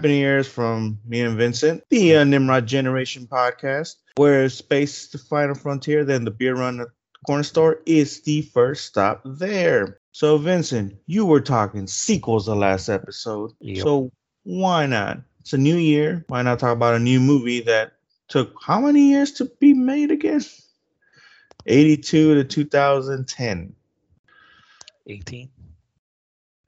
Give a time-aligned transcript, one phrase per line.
[0.00, 5.18] Happy Year's from me and Vincent, the uh, Nimrod Generation podcast, where space is the
[5.18, 9.98] final frontier, then the beer run at the corner store is the first stop there.
[10.12, 13.50] So, Vincent, you were talking sequels the last episode.
[13.60, 13.82] Yep.
[13.84, 14.10] So,
[14.44, 15.18] why not?
[15.40, 16.24] It's a new year.
[16.28, 17.92] Why not talk about a new movie that
[18.28, 20.40] took how many years to be made again?
[21.66, 23.74] 82 to 2010.
[25.06, 25.50] 18.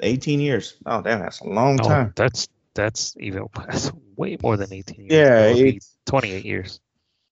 [0.00, 0.74] 18 years.
[0.84, 2.12] Oh, damn, that's a long No, time.
[2.14, 5.12] that's that's even that's way more than 18 years.
[5.12, 6.80] Yeah, That would be it's- 28 years.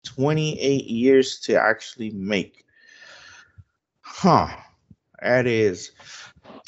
[0.06, 2.64] 28 years to actually make.
[4.00, 4.48] Huh.
[5.20, 5.92] That is.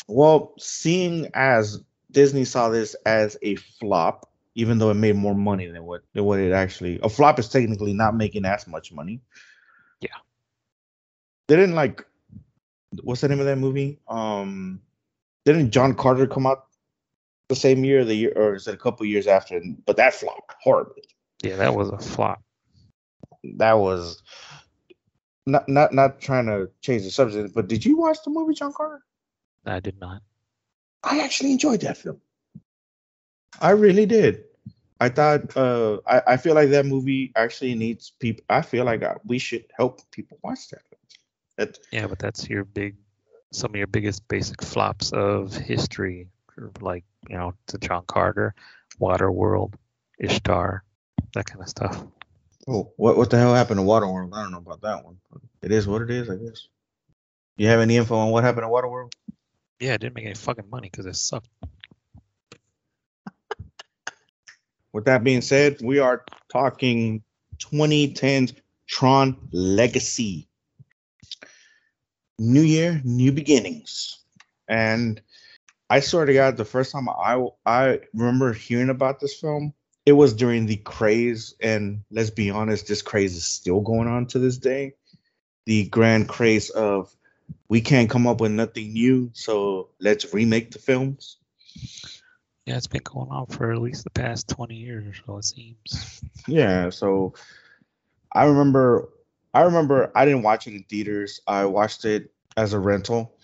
[0.07, 1.81] Well, seeing as
[2.11, 6.25] Disney saw this as a flop, even though it made more money than what than
[6.25, 9.23] what it actually a flop is technically not making as much money.
[10.03, 10.11] Yeah.
[11.49, 12.05] They didn't like
[13.03, 13.99] what's the name of that movie?
[14.09, 14.83] Um
[15.47, 16.67] didn't John Carter come out
[17.53, 19.61] the same year, the year or is it a couple years after?
[19.87, 21.05] But that flopped horribly.
[21.43, 22.43] Yeah, that was a flop.
[23.59, 24.23] that was
[25.47, 28.73] not not not trying to change the subject, but did you watch the movie John
[28.73, 29.03] Carter?
[29.67, 30.23] I did not.
[31.03, 32.21] I actually enjoyed that film.
[33.61, 34.45] I really did.
[35.01, 39.03] I thought uh I, I feel like that movie actually needs people I feel like
[39.03, 40.83] uh, we should help people watch that.
[41.59, 42.97] That Yeah, but that's your big,
[43.53, 46.29] some of your biggest basic flops of history,
[46.81, 48.55] like you know, the John Carter,
[49.01, 49.75] Waterworld,
[50.19, 50.85] Ishtar,
[51.35, 52.05] that kind of stuff.
[52.69, 54.35] oh what what the hell happened to Waterworld?
[54.35, 55.17] I don't know about that one.
[55.63, 56.69] It is what it is, I guess.
[57.57, 59.13] You have any info on what happened to Waterworld?
[59.79, 61.49] Yeah, it didn't make any fucking money because it sucked.
[64.93, 67.23] With that being said, we are talking
[67.59, 68.55] 2010's
[68.87, 70.49] Tron Legacy.
[72.39, 74.19] New year, new beginnings.
[74.69, 75.21] And
[75.93, 79.75] I swear to God, the first time I I remember hearing about this film,
[80.07, 84.25] it was during the craze, and let's be honest, this craze is still going on
[84.29, 84.95] to this day.
[85.67, 87.15] The grand craze of
[87.69, 91.37] we can't come up with nothing new, so let's remake the films.
[92.65, 95.45] Yeah, it's been going on for at least the past 20 years or so, it
[95.45, 96.23] seems.
[96.49, 97.35] Yeah, so
[98.33, 99.11] I remember
[99.53, 101.43] I remember I didn't watch it in theaters.
[101.47, 103.37] I watched it as a rental.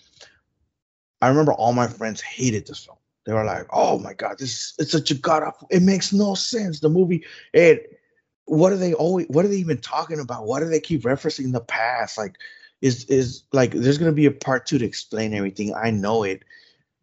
[1.21, 2.97] I remember all my friends hated this film.
[3.25, 5.67] They were like, "Oh my god, this is it's such a god awful.
[5.69, 6.79] It makes no sense.
[6.79, 7.99] The movie it
[8.45, 10.47] what are they always what are they even talking about?
[10.47, 12.17] Why do they keep referencing the past?
[12.17, 12.35] Like
[12.81, 15.73] is is like there's to be a part 2 to explain everything.
[15.75, 16.43] I know it.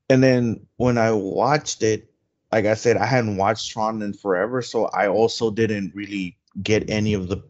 [0.09, 2.11] And then when I watched it,
[2.53, 6.89] like I said, I hadn't watched Tron in forever, so I also didn't really get
[6.89, 7.43] any of the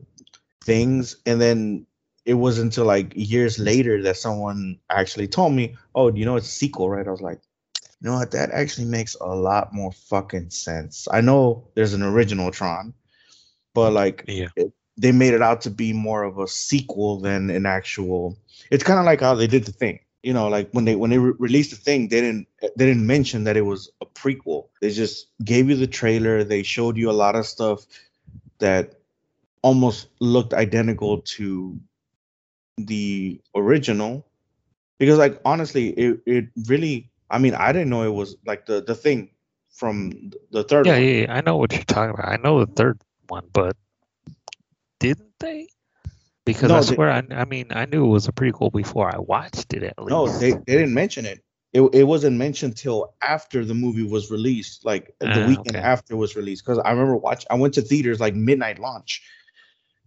[0.64, 1.16] things.
[1.26, 1.85] And then
[2.26, 6.48] it wasn't until like years later that someone actually told me, "Oh, you know it's
[6.48, 7.40] a sequel, right?" I was like,
[8.00, 8.32] "You know what?
[8.32, 12.94] That actually makes a lot more fucking sense." I know there's an original Tron,
[13.74, 14.48] but like Yeah.
[14.98, 18.36] they made it out to be more of a sequel than an actual.
[18.70, 20.00] It's kind of like how they did the thing.
[20.22, 23.06] You know, like when they when they re- released the thing, they didn't they didn't
[23.06, 24.68] mention that it was a prequel.
[24.80, 26.44] They just gave you the trailer.
[26.44, 27.86] They showed you a lot of stuff
[28.58, 28.94] that
[29.62, 31.78] almost looked identical to
[32.76, 34.26] the original.
[34.98, 37.10] Because like honestly, it it really.
[37.30, 39.30] I mean, I didn't know it was like the the thing
[39.70, 41.02] from the third Yeah, one.
[41.02, 42.28] yeah, yeah, I know what you're talking about.
[42.28, 42.98] I know the third
[43.28, 43.76] one, but
[45.00, 45.68] didn't they?
[46.44, 49.12] Because No, I they- swear, I, I mean, I knew it was a prequel before
[49.12, 50.10] I watched it at least.
[50.10, 51.42] No, they, they didn't mention it.
[51.72, 55.84] It it wasn't mentioned till after the movie was released, like the Ah, weekend okay.
[55.84, 56.64] after it was released.
[56.64, 57.44] Because I remember watch.
[57.50, 59.22] I went to theaters like midnight launch,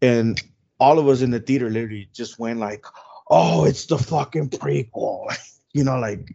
[0.02, 0.41] and
[0.79, 2.85] all of us in the theater literally just went like,
[3.29, 5.28] "Oh, it's the fucking prequel,"
[5.73, 6.34] you know, like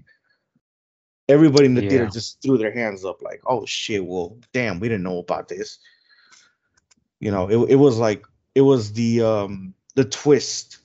[1.28, 4.04] everybody in the theater just threw their hands up, like, "Oh shit!
[4.04, 5.78] Well, damn, we didn't know about this."
[7.20, 8.24] You know, it it was like
[8.54, 10.78] it was the um the twist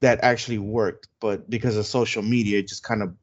[0.00, 3.14] that actually worked, but because of social media, it just kind of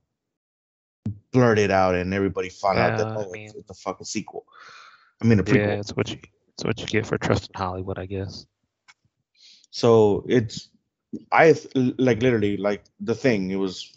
[1.31, 4.06] blurted out, and everybody found out that Yeah, I oh, mean- it's, it's a fucking
[4.06, 4.46] sequel.
[5.22, 5.80] I mean, a Yeah, prequel.
[5.80, 6.19] it's what you
[6.54, 8.46] it's what you get for trusting Hollywood, I guess.
[9.72, 10.69] So it's
[11.31, 13.52] I like literally like the thing.
[13.52, 13.94] It was.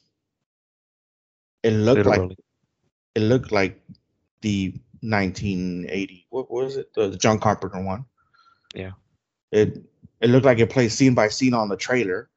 [1.62, 2.38] It looked like
[3.14, 3.80] it looked like
[4.40, 6.26] the 1980.
[6.30, 6.92] What was it?
[6.94, 8.04] The, the John Carpenter one.
[8.74, 8.92] Yeah.
[9.52, 9.82] It
[10.20, 12.28] it looked like it played scene by scene on the trailer.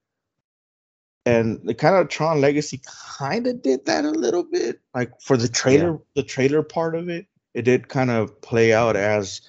[1.25, 2.81] And the kind of Tron Legacy
[3.18, 4.81] kind of did that a little bit.
[4.94, 8.95] Like for the trailer, the trailer part of it, it did kind of play out
[8.95, 9.41] as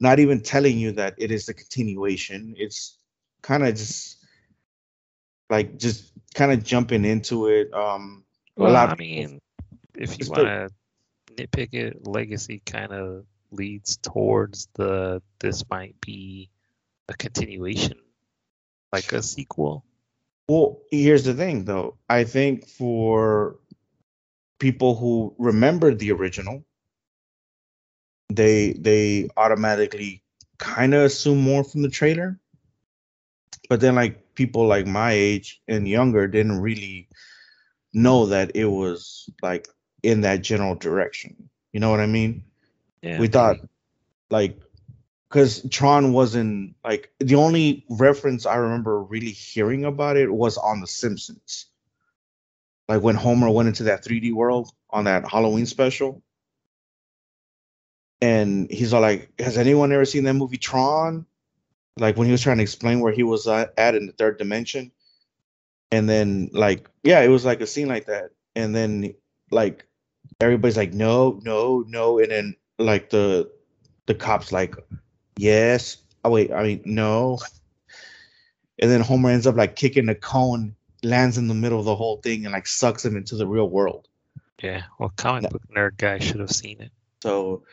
[0.00, 2.54] not even telling you that it is the continuation.
[2.56, 2.97] It's
[3.42, 4.18] kind of just
[5.50, 7.72] like just kind of jumping into it.
[7.72, 8.24] Um,
[8.60, 9.40] a Well, lot I mean,
[9.94, 10.70] if you want to
[11.34, 16.50] nitpick it, Legacy kind of leads towards the this might be
[17.08, 17.98] a continuation,
[18.92, 19.84] like a sequel.
[20.48, 21.98] Well, here's the thing though.
[22.08, 23.56] I think for
[24.58, 26.64] people who remember the original,
[28.30, 30.22] they they automatically
[30.58, 32.38] kind of assume more from the trailer.
[33.68, 37.08] But then like people like my age and younger didn't really
[37.92, 39.68] know that it was like
[40.02, 41.50] in that general direction.
[41.72, 42.44] You know what I mean?
[43.02, 43.58] Yeah, we thought
[44.30, 44.58] like
[45.28, 50.80] because Tron wasn't like the only reference I remember really hearing about it was on
[50.80, 51.66] The Simpsons.
[52.88, 56.22] Like when Homer went into that 3D world on that Halloween special.
[58.20, 61.26] And he's all like, Has anyone ever seen that movie Tron?
[61.98, 64.92] Like when he was trying to explain where he was at in the third dimension.
[65.90, 68.32] And then, like, yeah, it was like a scene like that.
[68.54, 69.14] And then,
[69.50, 69.86] like,
[70.38, 72.18] everybody's like, No, no, no.
[72.18, 73.50] And then, like, the
[74.06, 74.74] the cops like
[75.36, 77.38] yes oh wait i mean no
[78.78, 81.94] and then homer ends up like kicking the cone lands in the middle of the
[81.94, 84.08] whole thing and like sucks him into the real world
[84.62, 86.90] Yeah, well, comic book nerd guy should have seen it.
[87.22, 87.64] so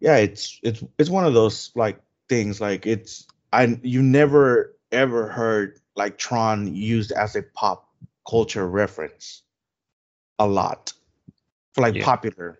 [0.00, 5.28] yeah it's it's it's one of those like things like it's i you never ever
[5.28, 7.88] heard like tron used as a pop
[8.28, 9.42] culture reference
[10.38, 10.92] a lot
[11.74, 12.00] for like Yeah.
[12.00, 12.58] popular.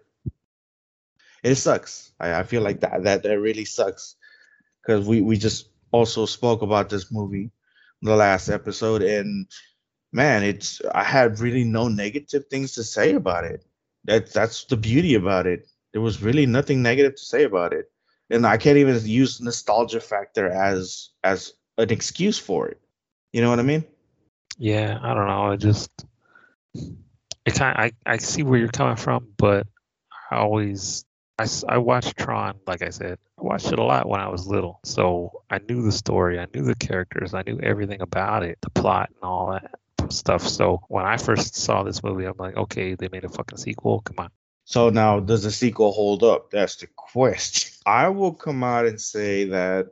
[1.42, 2.12] It sucks.
[2.20, 4.16] I, I feel like that that that really sucks
[4.82, 7.50] because we we just also spoke about this movie
[8.02, 9.46] the last episode and
[10.12, 13.64] man it's i had really no negative things to say about it.
[14.04, 15.68] That that's the beauty about it.
[15.92, 17.90] There was really nothing negative to say about it
[18.30, 22.80] and i can't even use nostalgia factor as as an excuse for it
[23.32, 23.84] you know what i mean
[24.58, 25.52] Yeah, I don't know.
[25.52, 25.90] I just
[27.46, 29.66] it kind I I see where you're coming from, but
[30.30, 31.04] I always
[31.38, 34.46] I I watched Tron, like I said, I watched it a lot when I was
[34.46, 38.58] little, so I knew the story, I knew the characters, I knew everything about it,
[38.60, 40.46] the plot and all that stuff.
[40.46, 44.00] So when I first saw this movie, I'm like, okay, they made a fucking sequel.
[44.02, 44.30] Come on.
[44.64, 46.50] So now, does the sequel hold up?
[46.50, 47.69] That's the question.
[47.86, 49.88] I will come out and say that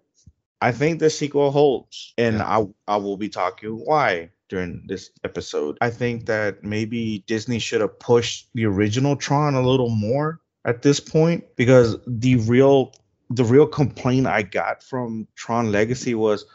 [0.60, 5.78] I think the sequel holds, and I I will be talking why during this episode.
[5.80, 10.82] I think that maybe Disney should have pushed the original Tron a little more at
[10.82, 12.92] this point because the real
[13.30, 16.46] the real complaint I got from Tron Legacy was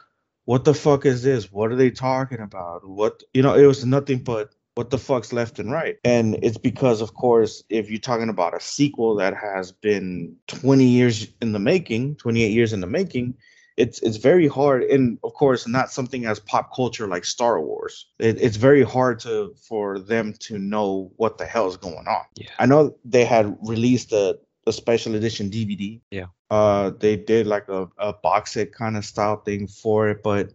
[0.46, 1.52] what the fuck is this?
[1.52, 2.88] What are they talking about?
[2.88, 5.98] What you know, it was nothing but what the fuck's left and right.
[6.04, 10.86] And it's because, of course, if you're talking about a sequel that has been 20
[10.86, 13.36] years in the making, 28 years in the making,
[13.78, 18.08] it's it's very hard, and of course, not something as pop culture like Star Wars.
[18.20, 22.24] It, it's very hard to for them to know what the hell is going on.
[22.36, 22.50] Yeah.
[22.60, 24.38] I know they had released a,
[24.68, 26.00] a special edition DVD.
[26.12, 26.28] Yeah.
[26.52, 30.52] Uh, they did like a, a box set kind of style thing for it, but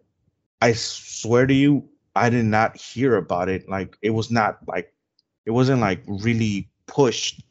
[0.62, 1.88] I swear to you,
[2.18, 3.68] I did not hear about it.
[3.68, 4.92] Like it was not like
[5.46, 7.42] it wasn't like really pushed.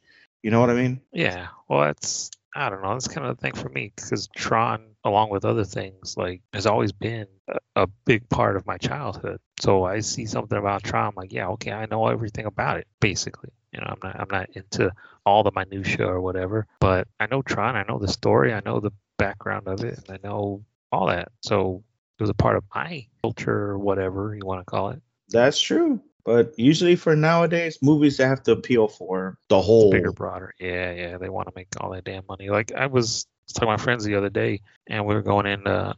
[0.44, 1.02] You know what I mean?
[1.12, 2.94] Yeah, well, it's I don't know.
[2.94, 6.66] That's kind of the thing for me because Tron, along with other things, like has
[6.66, 9.40] always been a, a big part of my childhood.
[9.60, 12.88] So I see something about Tron, I'm like, yeah, okay, I know everything about it.
[13.00, 14.92] Basically, you know, I'm not I'm not into
[15.26, 17.76] all the minutia or whatever, but I know Tron.
[17.76, 18.54] I know the story.
[18.54, 21.32] I know the background of it, and I know all that.
[21.42, 21.84] So
[22.18, 25.02] it was a part of my culture or whatever you want to call it.
[25.30, 26.02] That's true.
[26.24, 29.92] But usually for nowadays, movies they have to appeal for the whole.
[29.92, 30.54] bigger, broader.
[30.60, 31.18] Yeah, yeah.
[31.18, 32.50] They want to make all that damn money.
[32.50, 35.46] Like I was, was talking to my friends the other day, and we were going
[35.46, 35.96] into.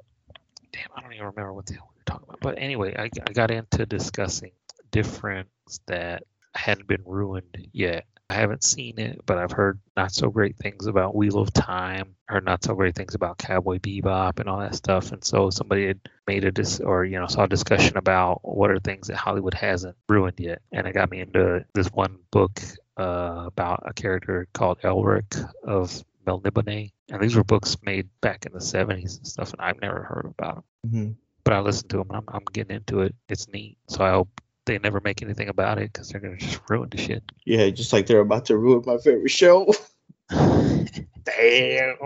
[0.72, 2.42] Damn, I don't even remember what the hell we were talking about.
[2.42, 4.52] But anyway, I, I got into discussing
[4.92, 5.50] difference
[5.88, 6.24] that
[6.54, 8.06] hadn't been ruined yet.
[8.30, 12.16] I haven't seen it, but I've heard not so great things about Wheel of Time,
[12.28, 15.12] heard not so great things about Cowboy Bebop and all that stuff.
[15.12, 18.70] And so somebody had made a dis or you know saw a discussion about what
[18.70, 22.62] are things that Hollywood hasn't ruined yet, and it got me into this one book
[22.98, 28.54] uh, about a character called Elric of Melniboné, and these were books made back in
[28.54, 30.92] the 70s and stuff, and I've never heard about them.
[30.92, 31.16] Mhm.
[31.44, 33.16] But I listened to them, and I'm, I'm getting into it.
[33.28, 36.62] It's neat, so I hope they never make anything about it because they're gonna just
[36.70, 37.24] ruin the shit.
[37.46, 39.74] Yeah, just like they're about to ruin my favorite show.
[40.30, 41.98] damn.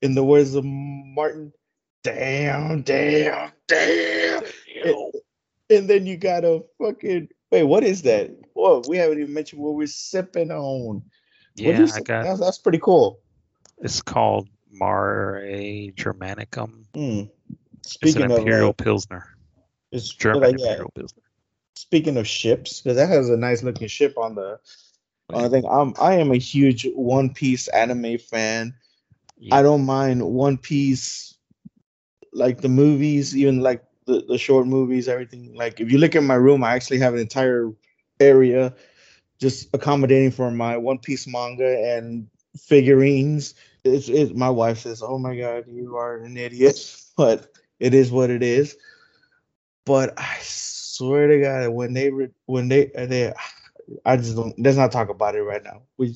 [0.00, 1.52] In the words of Martin,
[2.02, 4.42] damn, damn, damn.
[4.84, 5.12] And,
[5.70, 7.62] and then you got a fucking wait.
[7.64, 8.30] What is that?
[8.54, 11.02] Whoa, we haven't even mentioned what we're sipping on.
[11.56, 12.24] Yeah, I got.
[12.24, 13.20] that's, that's pretty cool.
[13.78, 16.84] It's called Mare Germanicum.
[16.94, 17.22] Hmm.
[17.80, 19.36] It's Speaking an of imperial like, pilsner,
[19.92, 21.22] it's German like, yeah, imperial pilsner.
[21.76, 24.58] Speaking of ships, because that has a nice looking ship on the
[25.32, 25.64] on the thing.
[25.68, 28.74] I'm I am a huge One Piece anime fan.
[29.52, 31.36] I don't mind One Piece,
[32.32, 35.54] like the movies, even like the, the short movies, everything.
[35.54, 37.70] Like if you look at my room, I actually have an entire
[38.20, 38.74] area
[39.40, 43.54] just accommodating for my One Piece manga and figurines.
[43.84, 47.48] It's it, my wife says, "Oh my god, you are an idiot," but
[47.80, 48.76] it is what it is.
[49.84, 50.38] But I
[50.94, 52.10] swear to God, when they
[52.46, 53.32] when they uh, they,
[54.04, 54.58] I just don't.
[54.58, 55.82] Let's not talk about it right now.
[55.96, 56.14] We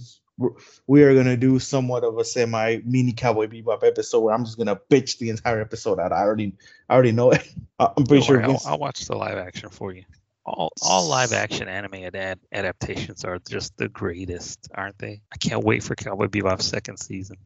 [0.86, 4.56] we are gonna do somewhat of a semi mini Cowboy Bebop episode where I'm just
[4.56, 6.12] gonna bitch the entire episode out.
[6.12, 6.54] I already
[6.88, 7.46] I already know it.
[7.78, 8.36] I'm pretty Don't sure.
[8.36, 10.04] worry, I'll, I'll watch the live action for you.
[10.44, 15.20] All all live action anime ad- adaptations are just the greatest, aren't they?
[15.32, 17.36] I can't wait for Cowboy Bebop's second season.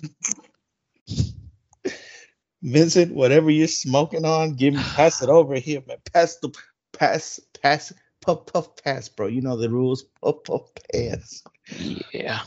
[2.62, 5.98] Vincent, whatever you're smoking on, give me pass it over here, man.
[6.12, 6.52] Pass the
[6.92, 9.26] pass, pass, puff, puff, pass, bro.
[9.26, 10.04] You know the rules.
[10.22, 11.42] Puff, puff, pass.
[12.12, 12.40] Yeah.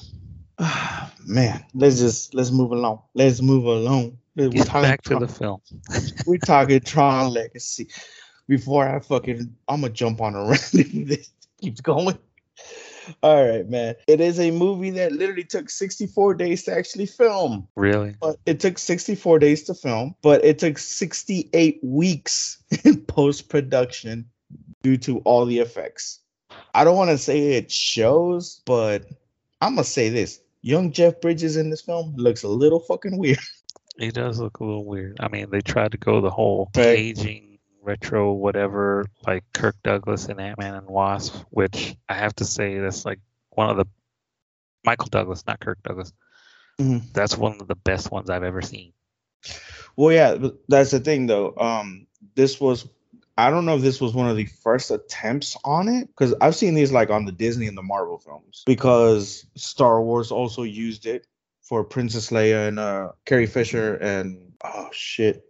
[0.60, 3.02] Ah, man, let's just let's move along.
[3.16, 4.18] Let's move along.
[4.36, 5.62] We're Get talking back to Tron- the film.
[6.28, 7.88] we're talking Tron Legacy.
[8.48, 12.18] Before I fucking, I'm gonna jump on a rant if this keeps going.
[13.22, 13.96] All right, man.
[14.08, 17.68] It is a movie that literally took 64 days to actually film.
[17.76, 18.16] Really?
[18.22, 24.30] But it took 64 days to film, but it took 68 weeks in post production
[24.84, 26.20] due to all the effects.
[26.74, 29.06] I don't want to say it shows, but
[29.62, 33.40] I'm gonna say this: young Jeff Bridges in this film looks a little fucking weird.
[34.00, 35.18] He does look a little weird.
[35.20, 36.98] I mean, they tried to go the whole Right.
[36.98, 37.53] aging
[37.84, 42.80] retro whatever like Kirk Douglas and Ant Man and Wasp, which I have to say
[42.80, 43.86] that's like one of the
[44.86, 46.14] Michael Douglas, not Kirk Douglas.
[46.80, 47.14] Mhm.
[47.14, 48.94] That's one of the best ones I've ever seen.
[49.96, 51.56] Well, yeah, that's the thing though.
[51.58, 52.88] Um, this was
[53.38, 56.56] I don't know if this was one of the first attempts on it because I've
[56.56, 61.06] seen these like on the Disney and the Marvel films because Star Wars also used
[61.06, 61.26] it
[61.62, 65.44] for Princess Leia and uh Carrie Fisher and oh shit.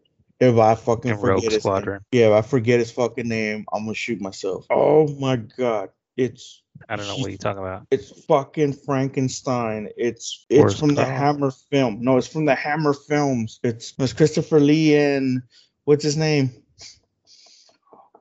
[0.50, 2.02] If I fucking And forget Rogue his name, Squadron.
[2.12, 4.66] yeah, if I forget his fucking name, I'm gonna shoot myself.
[4.70, 7.88] Oh my god, it's I don't know what you're talking about.
[7.92, 9.90] it's fucking Frankenstein.
[9.96, 11.06] It's it's Where's from the?
[11.06, 12.00] Hammer film.
[12.02, 13.60] No, it's from the Hammer films.
[13.64, 15.42] It's it's Christopher Lee and
[15.86, 16.52] what's his name?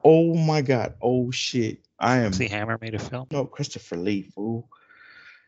[0.04, 0.94] Oh my god.
[1.02, 1.78] Oh shit.
[1.98, 3.28] I am See, Hammer made a film.
[3.30, 4.68] no Christopher Lee, fool.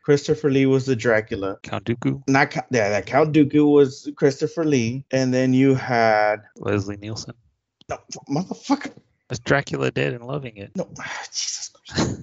[0.09, 1.57] Christopher Lee was the Dracula.
[1.63, 6.43] Count Dooku, Not Count- yeah, that Count Dooku was Christopher Lee, and then you had
[6.57, 7.33] Leslie Nielsen.
[7.89, 7.97] no,
[8.29, 8.93] motherfucker.
[9.31, 10.71] Is Dracula dead and loving it?
[10.75, 10.87] No,
[11.31, 12.21] Jesus Christ.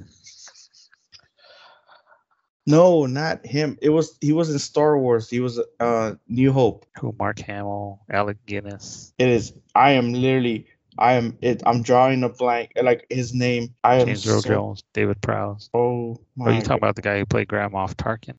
[2.68, 3.76] No, not him.
[3.82, 5.28] It was he was in Star Wars.
[5.28, 6.86] He was uh New Hope.
[7.00, 7.12] Who?
[7.18, 9.52] Mark Hamill, Alec Guinness, It is.
[9.74, 10.68] I am literally.
[10.98, 11.38] I am.
[11.40, 11.62] It.
[11.66, 12.72] I'm drawing a blank.
[12.80, 13.74] Like his name.
[13.82, 14.06] I am.
[14.06, 15.70] James Earl so- Jones, David Prowse.
[15.74, 16.46] Oh, oh my.
[16.46, 18.36] Are you talking about the guy who played Grand Moff Tarkin?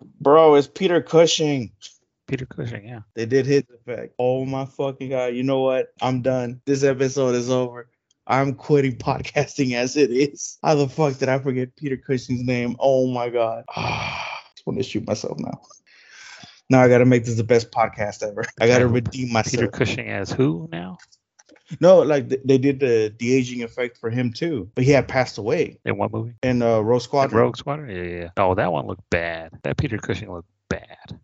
[0.20, 1.72] Bro, it's Peter Cushing.
[2.26, 3.00] Peter Cushing, yeah.
[3.14, 4.14] They did his effect.
[4.18, 5.34] Oh my fucking god!
[5.34, 5.92] You know what?
[6.00, 6.60] I'm done.
[6.64, 7.88] This episode is over.
[8.26, 10.58] I'm quitting podcasting as it is.
[10.62, 12.76] How the fuck did I forget Peter Cushing's name?
[12.80, 13.64] Oh my god!
[13.76, 15.60] I just want to shoot myself now.
[16.68, 18.44] Now I got to make this the best podcast ever.
[18.60, 19.52] I got to redeem myself.
[19.52, 20.98] Peter Cushing as who now?
[21.80, 25.08] No, like th- they did the de aging effect for him too, but he had
[25.08, 26.34] passed away In what movie?
[26.42, 27.40] in uh, Rogue Squadron.
[27.42, 27.94] Rogue Squadron?
[27.94, 28.28] Yeah, yeah, yeah.
[28.36, 29.52] Oh, that one looked bad.
[29.64, 31.18] That Peter Cushing looked bad.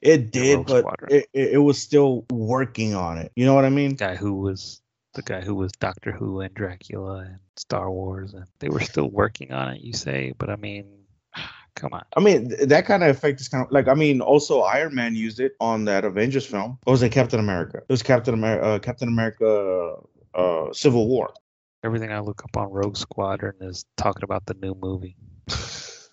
[0.00, 3.32] It did, but it, it, it was still working on it.
[3.36, 3.94] You know what I mean?
[3.94, 4.82] Guy who was
[5.14, 9.08] the guy who was Doctor Who and Dracula and Star Wars, and they were still
[9.08, 9.80] working on it.
[9.80, 11.03] You say, but I mean,
[11.74, 12.04] come on.
[12.16, 14.94] I mean, th- that kind of effect is kind of like I mean, also Iron
[14.94, 16.78] Man used it on that Avengers film.
[16.86, 17.78] Or was it Captain America?
[17.78, 18.64] It was Captain America.
[18.64, 19.96] Uh, Captain America.
[20.34, 21.32] Uh, Civil War.
[21.84, 25.16] Everything I look up on Rogue Squadron is talking about the new movie.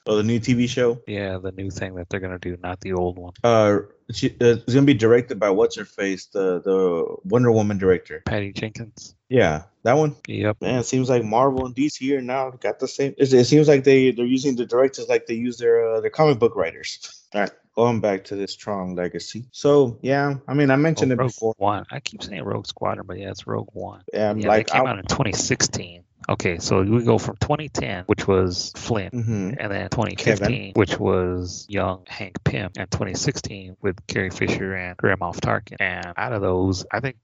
[0.07, 0.99] Or the new TV show.
[1.05, 3.33] Yeah, the new thing that they're gonna do, not the old one.
[3.43, 3.81] Uh,
[4.11, 8.23] she, uh, it's gonna be directed by what's her face, the the Wonder Woman director.
[8.25, 9.15] Patty Jenkins.
[9.29, 10.15] Yeah, that one.
[10.27, 10.57] Yep.
[10.61, 13.13] Man, it seems like Marvel and DC are now got the same.
[13.17, 16.09] It, it seems like they they're using the directors like they use their uh, their
[16.09, 17.23] comic book writers.
[17.33, 19.45] All right, going back to this Tron Legacy.
[19.51, 21.53] So yeah, I mean I Oh, mentioned it Rogue before.
[21.57, 21.85] One.
[21.91, 24.01] I keep saying Rogue Squadron, but yeah, it's Rogue One.
[24.11, 26.03] Yeah, Yeah, like they came I, out in 2016.
[26.29, 29.57] Okay, so we go from 2010, which was Flynn, Mhm.
[29.59, 35.19] and then 2015, which was young Hank Pym, and 2016 with Carrie Fisher and Grand
[35.19, 35.77] Moff Tarkin.
[35.79, 37.17] And out of those, I think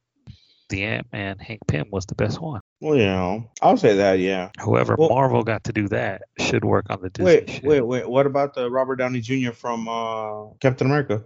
[0.70, 2.60] the Ant Man Hank Pym was the best one.
[2.82, 4.20] Well, yeah, I'll say that.
[4.20, 4.50] Yeah.
[4.62, 7.64] Whoever Well- Marvel got to do that should work on the Disney Wait, shit.
[7.64, 8.10] wait, wait.
[8.10, 9.52] What about the Robert Downey Jr.
[9.52, 11.24] from uh, Captain America?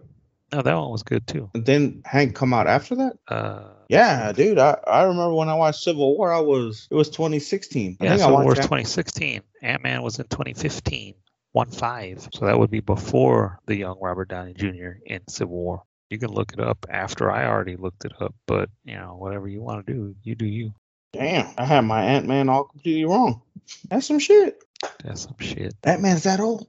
[0.53, 1.49] No, that one was good too.
[1.53, 3.13] Didn't Hank come out after that?
[3.27, 4.57] Uh, Yeah, dude.
[4.59, 6.31] I, I remember when I watched Civil War.
[6.33, 7.97] I was it was 2016.
[7.99, 9.41] I yeah, think I Civil watched War's that- 2016.
[9.61, 11.15] Ant Man was in 2015.
[11.53, 12.27] one five.
[12.33, 14.91] So that would be before the young Robert Downey Jr.
[15.05, 15.83] in Civil War.
[16.09, 19.47] You can look it up after I already looked it up, but you know, whatever
[19.47, 20.73] you want to do, you do you.
[21.13, 23.41] Damn, I had my Ant Man all completely wrong.
[23.89, 24.61] That's some shit.
[25.03, 25.73] That's some shit.
[25.85, 26.67] Ant Man's that old.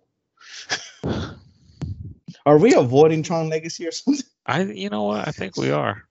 [2.44, 4.24] Are we avoiding Tron Legacy or something?
[4.46, 5.28] I, you know what?
[5.28, 6.02] I think we are.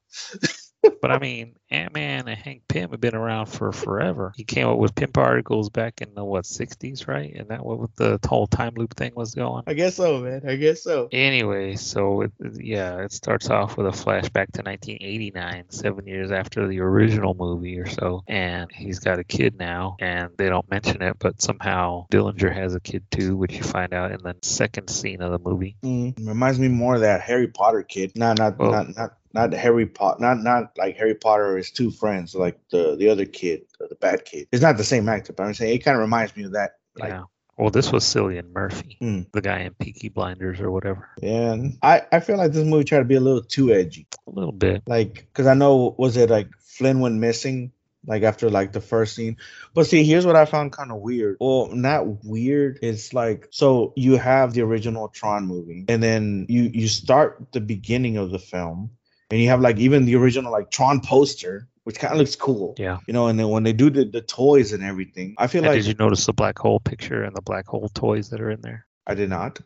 [1.02, 4.34] but I mean, Ant Man and Hank Pym have been around for forever.
[4.36, 7.34] He came up with Pym particles back in the what '60s, right?
[7.34, 9.64] And that what the whole time loop thing was going.
[9.68, 10.42] I guess so, man.
[10.48, 11.10] I guess so.
[11.12, 16.68] Anyway, so it, yeah, it starts off with a flashback to 1989, seven years after
[16.68, 21.02] the original movie or so, and he's got a kid now, and they don't mention
[21.02, 24.90] it, but somehow Dillinger has a kid too, which you find out in the second
[24.90, 25.76] scene of the movie.
[25.84, 28.14] Mm, reminds me more of that Harry Potter kid.
[28.16, 31.72] Not, not, well, not, not not Harry Potter, not not like Harry Potter or his
[31.72, 34.48] two friends, like the the other kid, the bad kid.
[34.52, 36.78] It's not the same actor, but I'm saying it kind of reminds me of that.
[36.96, 37.24] Like, yeah.
[37.58, 39.32] Well, this was Cillian Murphy, mm.
[39.34, 41.10] the guy in Peaky Blinders or whatever.
[41.22, 44.08] Yeah, and I I feel like this movie tried to be a little too edgy.
[44.28, 44.84] A little bit.
[44.88, 47.72] Like, because I know was it like Flynn went missing
[48.06, 49.38] like after like the first scene.
[49.74, 51.38] But see, here's what I found kind of weird.
[51.40, 52.80] Well, not weird.
[52.82, 57.62] It's like so you have the original Tron movie, and then you you start the
[57.62, 58.92] beginning of the film,
[59.32, 62.76] and you have like even the original like Tron poster, which kind of looks cool.
[62.78, 63.00] Yeah.
[63.08, 65.74] You know, and then when they do the, the toys and everything, I feel and
[65.74, 65.80] like.
[65.80, 68.62] Did you notice the black hole picture and the black hole toys that are in
[68.62, 68.86] there?
[69.08, 69.60] I did not.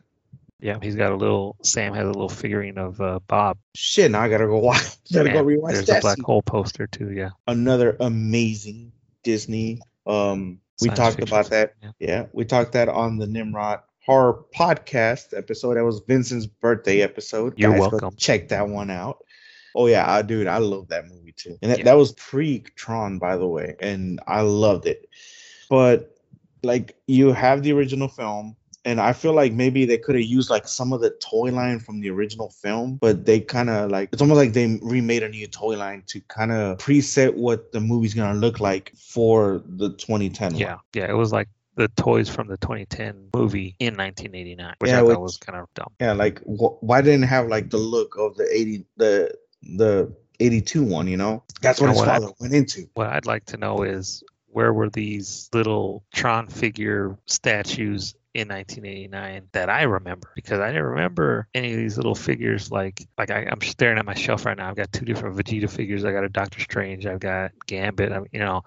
[0.60, 1.56] Yeah, he's got a little.
[1.62, 3.58] Sam has a little figurine of uh, Bob.
[3.74, 4.82] Shit, now I gotta go watch.
[5.12, 6.24] Gotta go rewatch There's that a black scene.
[6.24, 7.12] hole poster too.
[7.12, 7.30] Yeah.
[7.46, 8.90] Another amazing
[9.22, 9.80] Disney.
[10.06, 11.74] Um, we Science talked about that.
[11.82, 11.90] Yeah.
[11.98, 15.74] Yeah, we talked that on the Nimrod horror podcast episode.
[15.74, 17.54] That was Vincent's birthday episode.
[17.58, 18.14] You're Guys, welcome.
[18.16, 19.24] Check that one out.
[19.76, 21.56] Oh yeah, I, dude, I love that movie too.
[21.62, 21.84] And that, Yeah.
[21.84, 25.08] that was pre Tron, by the way, and I loved it.
[25.68, 26.16] But
[26.62, 30.48] like, you have the original film, and I feel like maybe they could have used
[30.48, 34.08] like some of the toy line from the original film, but they kind of like
[34.12, 37.80] it's almost like they remade a new toy line to kind of preset what the
[37.80, 40.60] movie's gonna look like for the 2010 one.
[40.60, 40.76] Yeah.
[40.94, 41.10] Yeah.
[41.10, 45.08] It was like the toys from the 2010 movie in 1989, which Yeah, I thought
[45.08, 45.92] which- was kind of dumb.
[46.00, 49.34] Yeah, like wh- why didn't it have like the look of the 80 the
[49.76, 51.42] the 82 one, you know?
[51.62, 52.88] That's what You his what I- father went into.
[52.94, 59.48] What I'd like to know is where were these little Tron figure statues in 1989
[59.52, 60.30] that I remember?
[60.34, 62.70] Because I didn't remember any of these little figures.
[62.70, 64.68] Like, like I, I'm staring at my shelf right now.
[64.68, 66.04] I've got two different Vegeta figures.
[66.04, 67.06] I got a Doctor Strange.
[67.06, 68.12] I've got Gambit.
[68.12, 68.64] I'm, you know,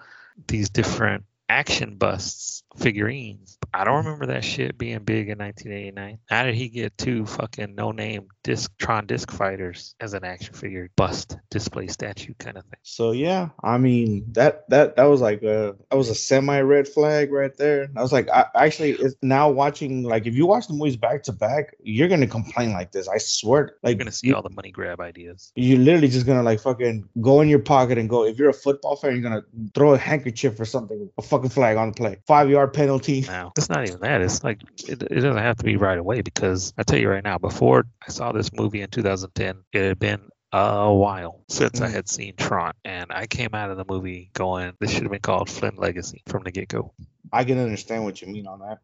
[0.48, 3.58] these different action busts figurines.
[3.74, 6.18] I don't remember that shit being big in 1989.
[6.28, 10.54] How did he get two fucking no name disc Tron disc fighters as an action
[10.54, 12.78] figure bust display statue kind of thing?
[12.82, 16.88] So yeah, I mean that that that was like a that was a semi red
[16.88, 17.88] flag right there.
[17.96, 21.22] I was like, I actually it's now watching like if you watch the movies back
[21.24, 23.08] to back, you're gonna complain like this.
[23.08, 23.76] I swear.
[23.82, 25.52] Like You're gonna see you, all the money grab ideas.
[25.54, 28.24] you're literally just gonna like fucking go in your pocket and go.
[28.24, 29.42] If you're a football fan, you're gonna
[29.74, 33.22] throw a handkerchief or something, a fucking flag on the play, five yard penalty.
[33.22, 34.20] Now it's not even that.
[34.22, 37.24] It's like it, it doesn't have to be right away because I tell you right
[37.24, 41.88] now, before I saw this movie in 2010, it had been a while since I
[41.88, 41.94] Mm.
[41.94, 45.20] had seen Tron, and I came out of the movie going, "This should have been
[45.20, 46.94] called Flynn Legacy from the get go."
[47.32, 48.78] I can understand what you mean on that.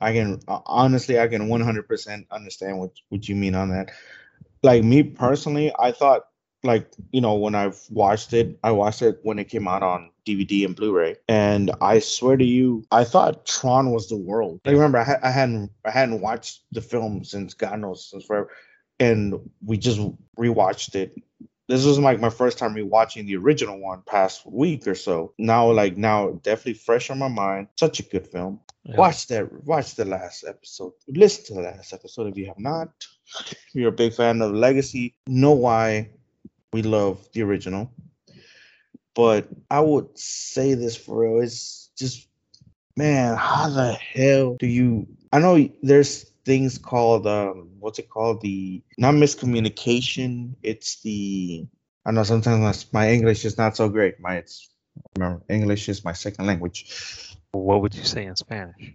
[0.00, 3.92] I can uh, honestly, I can 100% understand what what you mean on that.
[4.62, 6.22] Like me personally, I thought
[6.62, 10.10] like you know when i've watched it, I watched it when it came out on
[10.26, 14.60] DVD and Blu-ray, and I swear to you, I thought Tron was the world.
[14.64, 18.24] Like, remember, I, ha- I hadn't I hadn't watched the film since God knows since
[18.24, 18.50] forever,
[18.98, 20.00] and we just
[20.38, 21.16] rewatched it
[21.68, 25.32] this was like my first time rewatching the original one past week or so.
[25.38, 27.68] Now, like now, definitely fresh on my mind.
[27.76, 28.60] Such a good film.
[28.84, 28.96] Yeah.
[28.96, 29.64] Watch that.
[29.64, 30.92] Watch the last episode.
[31.08, 32.90] Listen to the last episode if you have not.
[33.40, 36.10] If you're a big fan of Legacy, know why
[36.76, 37.90] we love the original.
[39.14, 41.42] But I would say this for real.
[41.42, 42.28] It's just,
[42.98, 45.06] man, how the hell do you?
[45.32, 51.66] I know there's things called um what's it called the not miscommunication it's the
[52.06, 54.70] i know sometimes my, english is not so great my it's
[55.18, 58.94] remember english is my second language What would you say in Spanish?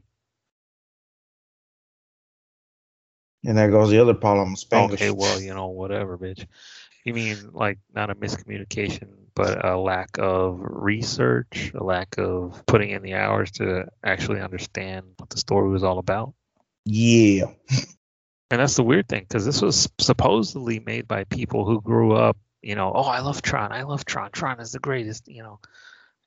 [3.45, 5.01] and there goes the other problem Spanish.
[5.01, 6.45] Okay, well, you know, whatever, bitch.
[7.03, 12.91] You mean like not a miscommunication, but a lack of research, a lack of putting
[12.91, 16.33] in the hours to actually understand what the story was all about?
[16.85, 17.45] yeah
[18.49, 22.37] And that's the weird thing because this was supposedly made by people who grew up,
[22.61, 25.59] you know, oh, I love Tron, I love Tron, Tron is the greatest, you know.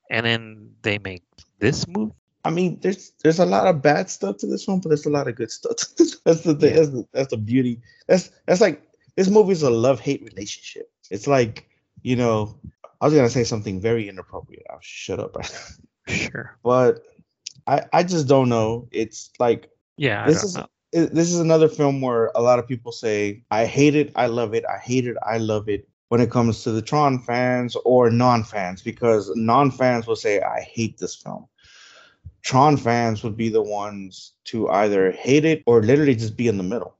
[0.09, 1.23] And then they make
[1.59, 2.13] this movie.
[2.43, 5.09] I mean, there's there's a lot of bad stuff to this one, but there's a
[5.11, 5.75] lot of good stuff.
[6.25, 6.75] that's the thing.
[6.75, 7.81] That's the, that's the beauty.
[8.07, 8.81] That's that's like
[9.15, 10.91] this movie's a love hate relationship.
[11.09, 11.67] It's like
[12.01, 12.59] you know,
[13.01, 14.65] I was gonna say something very inappropriate.
[14.69, 15.35] I'll shut up.
[16.07, 16.55] Sure.
[16.63, 17.03] but
[17.65, 18.87] I I just don't know.
[18.91, 20.27] It's like Yeah.
[20.27, 20.67] This is know.
[20.91, 24.53] this is another film where a lot of people say I hate it, I love
[24.53, 25.87] it, I hate it, I love it.
[26.09, 30.99] When it comes to the Tron fans or non-fans, because non-fans will say I hate
[30.99, 31.47] this film.
[32.43, 36.57] Tron fans would be the ones to either hate it or literally just be in
[36.57, 36.95] the middle.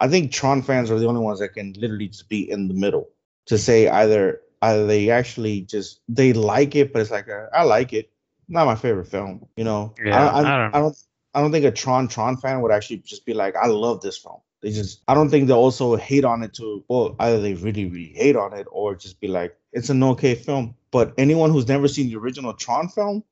[0.00, 2.74] I think Tron fans are the only ones that can literally just be in the
[2.74, 3.10] middle
[3.46, 7.64] to say either either they actually just they like it, but it's like uh, I
[7.64, 8.10] like it,
[8.48, 9.46] not my favorite film.
[9.56, 10.96] You know, Yeah, I, I, I don't I don't
[11.34, 14.18] I don't think a Tron Tron fan would actually just be like, I love this
[14.18, 14.40] film.
[14.62, 17.86] They just I don't think they also hate on it to well, either they really,
[17.86, 20.74] really hate on it or just be like, it's an okay film.
[20.90, 23.24] But anyone who's never seen the original Tron film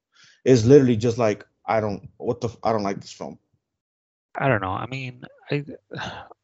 [0.44, 3.38] is literally just like, I don't what the I don't like this film.
[4.34, 4.70] I don't know.
[4.70, 5.64] I mean, I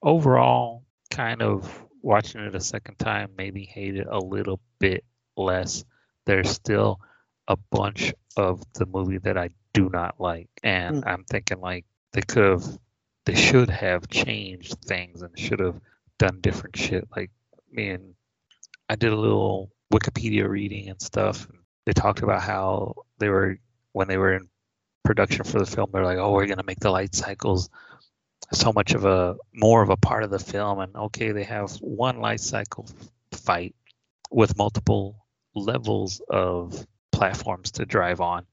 [0.03, 5.05] overall kind of watching it a second time maybe hate it a little bit
[5.37, 5.85] less.
[6.27, 7.01] There's still
[7.47, 11.09] a bunch of the movie that I do not like, and hmm.
[11.09, 12.79] I'm thinking like they could have,
[13.25, 15.81] they should have changed things and should have
[16.19, 17.09] done different shit.
[17.15, 17.31] Like
[17.71, 18.15] me and
[18.89, 21.49] I did a little Wikipedia reading and stuff.
[21.49, 23.59] And they talked about how they were
[23.93, 24.49] when they were in
[25.09, 25.89] production for the film.
[25.91, 27.71] They're like, oh, we're gonna make the light cycles
[28.53, 30.81] so much of a more of a part of the film.
[30.81, 32.87] And okay, they have one light cycle
[33.33, 33.75] fight
[34.31, 38.45] with multiple levels of platforms to drive on.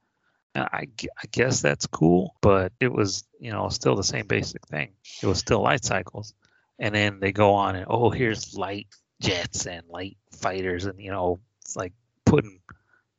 [0.54, 4.66] And I, I guess that's cool, but it was, you know, still the same basic
[4.66, 4.94] thing.
[5.22, 6.34] It was still light cycles.
[6.80, 8.88] And then they go on and, oh, here's light
[9.20, 10.86] jets and light fighters.
[10.86, 11.92] And, you know, it's like
[12.26, 12.62] putting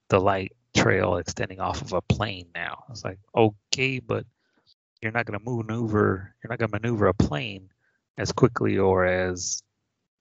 [0.08, 2.84] the light trail extending off of a plane now.
[2.90, 4.24] It's like, okay, but
[5.02, 7.70] you're not going to maneuver, you're not going to maneuver a plane
[8.18, 9.62] as quickly or as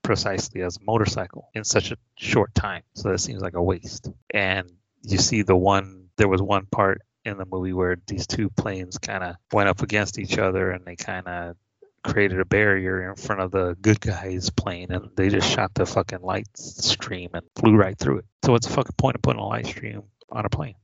[0.02, 2.82] precisely as a motorcycle in such a short time.
[2.94, 4.10] So that seems like a waste.
[4.32, 4.70] And
[5.02, 8.98] you see the one, there was one part in the movie where these two planes
[8.98, 11.56] kind of went up against each other and they kind of
[12.04, 15.84] created a barrier in front of the good guys plane and they just shot the
[15.84, 18.24] fucking light stream and flew right through it.
[18.44, 20.74] So what's the fucking point of putting a light stream on a plane?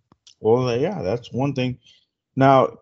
[0.41, 1.79] Well, yeah, that's one thing.
[2.37, 2.79] Now,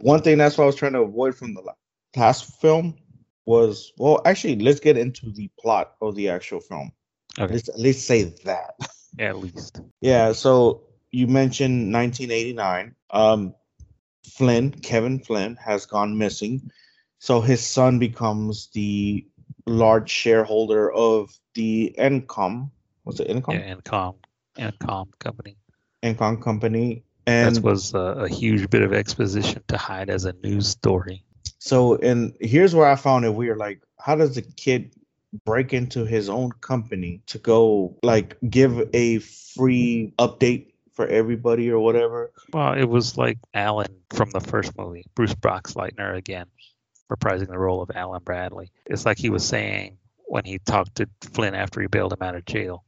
[0.00, 1.72] one thing that's what I was trying to avoid from the la-
[2.16, 2.96] last film
[3.44, 6.92] was well, actually, let's get into the plot of the actual film.
[7.38, 7.54] Okay.
[7.54, 8.74] Let's at least say that.
[9.18, 9.80] At least.
[10.00, 12.94] Yeah, so you mentioned 1989.
[13.10, 13.54] Um,
[14.24, 16.70] Flynn, Kevin Flynn, has gone missing.
[17.18, 19.26] So his son becomes the
[19.66, 22.70] large shareholder of the Encom.
[23.04, 23.54] Was it Encom?
[23.54, 24.16] Yeah, Encom,
[24.56, 25.56] Encom company.
[26.02, 27.04] Encom company.
[27.26, 31.24] And That was a, a huge bit of exposition to hide as a news story.
[31.58, 33.58] so, and here's where I found it weird.
[33.58, 34.94] Like, how does a kid
[35.44, 41.78] break into his own company to go, like, give a free update for everybody or
[41.78, 42.32] whatever?
[42.52, 46.46] Well, it was like Alan from the first movie, Bruce Boxleitner again,
[47.12, 48.72] reprising the role of Alan Bradley.
[48.86, 52.34] It's like he was saying when he talked to Flynn after he bailed him out
[52.34, 52.82] of jail.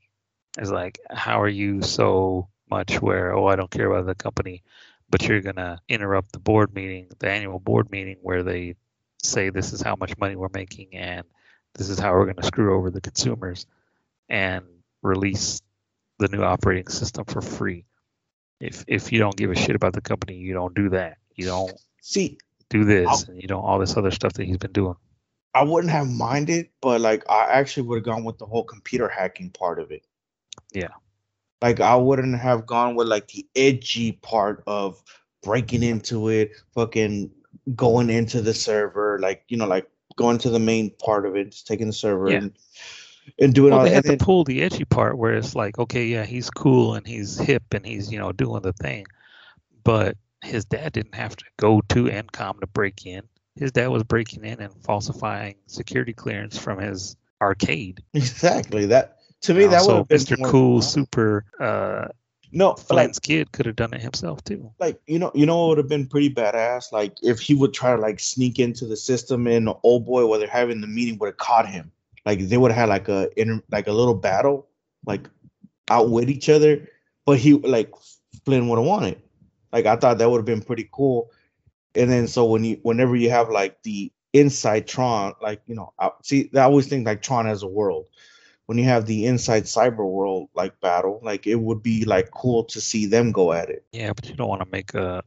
[0.58, 4.62] It's like, how are you so much where, oh, I don't care about the company,
[5.10, 8.76] but you're going to interrupt the board meeting, the annual board meeting where they
[9.22, 11.24] say this is how much money we're making and
[11.74, 13.66] this is how we're going to screw over the consumers
[14.28, 14.64] and
[15.02, 15.62] release
[16.18, 17.84] the new operating system for free
[18.62, 21.18] if if you don't give a shit about the company, you don't do that.
[21.34, 22.38] You don't See,
[22.70, 24.94] do this, I'll- and you don't all this other stuff that he's been doing.
[25.54, 29.08] I wouldn't have minded, but like I actually would have gone with the whole computer
[29.08, 30.04] hacking part of it.
[30.72, 30.94] Yeah.
[31.62, 35.02] Like I wouldn't have gone with like the edgy part of
[35.42, 37.30] breaking into it, fucking
[37.76, 41.52] going into the server, like you know, like going to the main part of it,
[41.52, 42.38] just taking the server Yeah.
[42.38, 42.52] and
[43.38, 44.04] and doing Well, all they that.
[44.06, 47.38] had to pull the edgy part where it's like, okay, yeah, he's cool and he's
[47.38, 49.06] hip and he's you know doing the thing,
[49.84, 53.22] but his dad didn't have to go to Encom to break in.
[53.54, 58.02] His dad was breaking in and falsifying security clearance from his arcade.
[58.14, 59.18] exactly that.
[59.42, 60.44] To me, that would have been Mr.
[60.44, 60.88] Cool, fun.
[60.90, 62.08] super uh,
[62.52, 64.70] No, like Flynn's kid could have done it himself too.
[64.78, 67.72] like you know you know what would have been pretty badass like if he would
[67.74, 71.18] try to like sneak into the system and old boy while they're having the meeting
[71.18, 71.90] would have caught him
[72.26, 74.68] like they would have had like a inter- like a little battle
[75.06, 75.28] like
[75.90, 76.86] outwit each other
[77.26, 77.90] but he like
[78.44, 79.18] flynn would have won it
[79.72, 81.30] like i thought that would have been pretty cool
[81.94, 85.92] and then so when you whenever you have like the inside tron like you know
[85.98, 88.06] I, see i always think like tron as a world
[88.66, 92.64] when you have the inside cyber world like battle like it would be like cool
[92.64, 95.22] to see them go at it Yeah, but you don't want to make a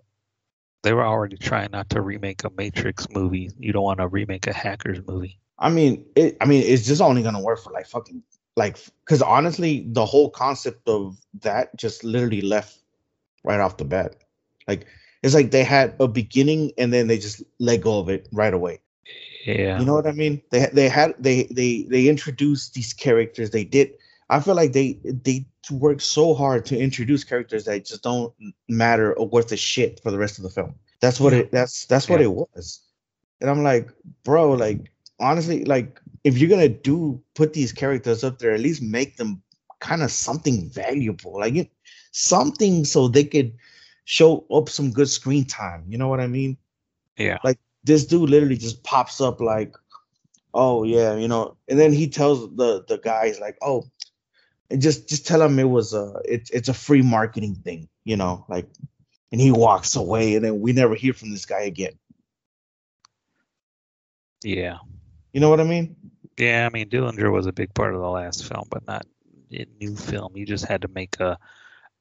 [0.86, 3.50] they were already trying not to remake a Matrix movie.
[3.58, 5.40] You don't want to remake a Hackers movie.
[5.58, 6.38] I mean, it.
[6.40, 8.22] I mean, it's just only gonna work for like fucking
[8.56, 12.78] like because honestly, the whole concept of that just literally left
[13.44, 14.18] right off the bat.
[14.68, 14.86] Like
[15.24, 18.54] it's like they had a beginning and then they just let go of it right
[18.54, 18.80] away.
[19.46, 20.42] Yeah, You know what I mean?
[20.50, 23.52] They they had they they they introduced these characters.
[23.52, 23.92] They did.
[24.30, 28.34] I feel like they they worked so hard to introduce characters that just don't
[28.68, 30.74] matter or worth a shit for the rest of the film.
[31.00, 31.40] That's what Yeah.
[31.40, 31.52] it.
[31.52, 32.26] That's that's what Yeah.
[32.28, 32.82] it was.
[33.42, 33.92] And I'm like,
[34.24, 38.82] bro, like honestly, like if you're gonna do put these characters up there, at least
[38.82, 39.42] make them
[39.80, 41.70] kind of something valuable, like it,
[42.12, 43.54] something so they could
[44.06, 45.84] show up some good screen time.
[45.88, 46.58] You know what I mean?
[47.18, 47.38] yeah,
[47.86, 49.76] this dude literally just pops up like,
[50.54, 53.86] oh yeah, you know, and then he tells the the guys like, oh,
[54.72, 58.18] and just just tell him it was a it's it's a free marketing thing, you
[58.18, 58.68] know, like,
[59.32, 61.94] and he walks away, and then we never hear from this guy again.
[64.44, 64.78] yeah,
[65.34, 65.96] You know what I mean?
[66.38, 66.68] yeah.
[66.68, 69.06] I mean, Dillinger was a big part of the last film, but not
[69.52, 70.38] a new film.
[70.38, 71.38] You just had to make a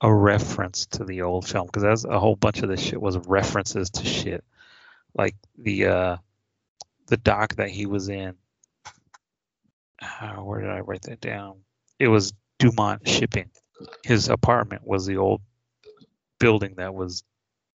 [0.00, 3.16] a reference to the old film because that's a whole bunch of this shit was
[3.28, 4.44] references to shit,
[5.14, 6.16] like the uh
[7.06, 8.34] the dock that he was in.
[10.20, 11.58] Uh, where did I write that down?
[11.98, 13.50] It was Dumont Shipping.
[14.04, 15.42] His apartment was the old
[16.38, 17.24] building that was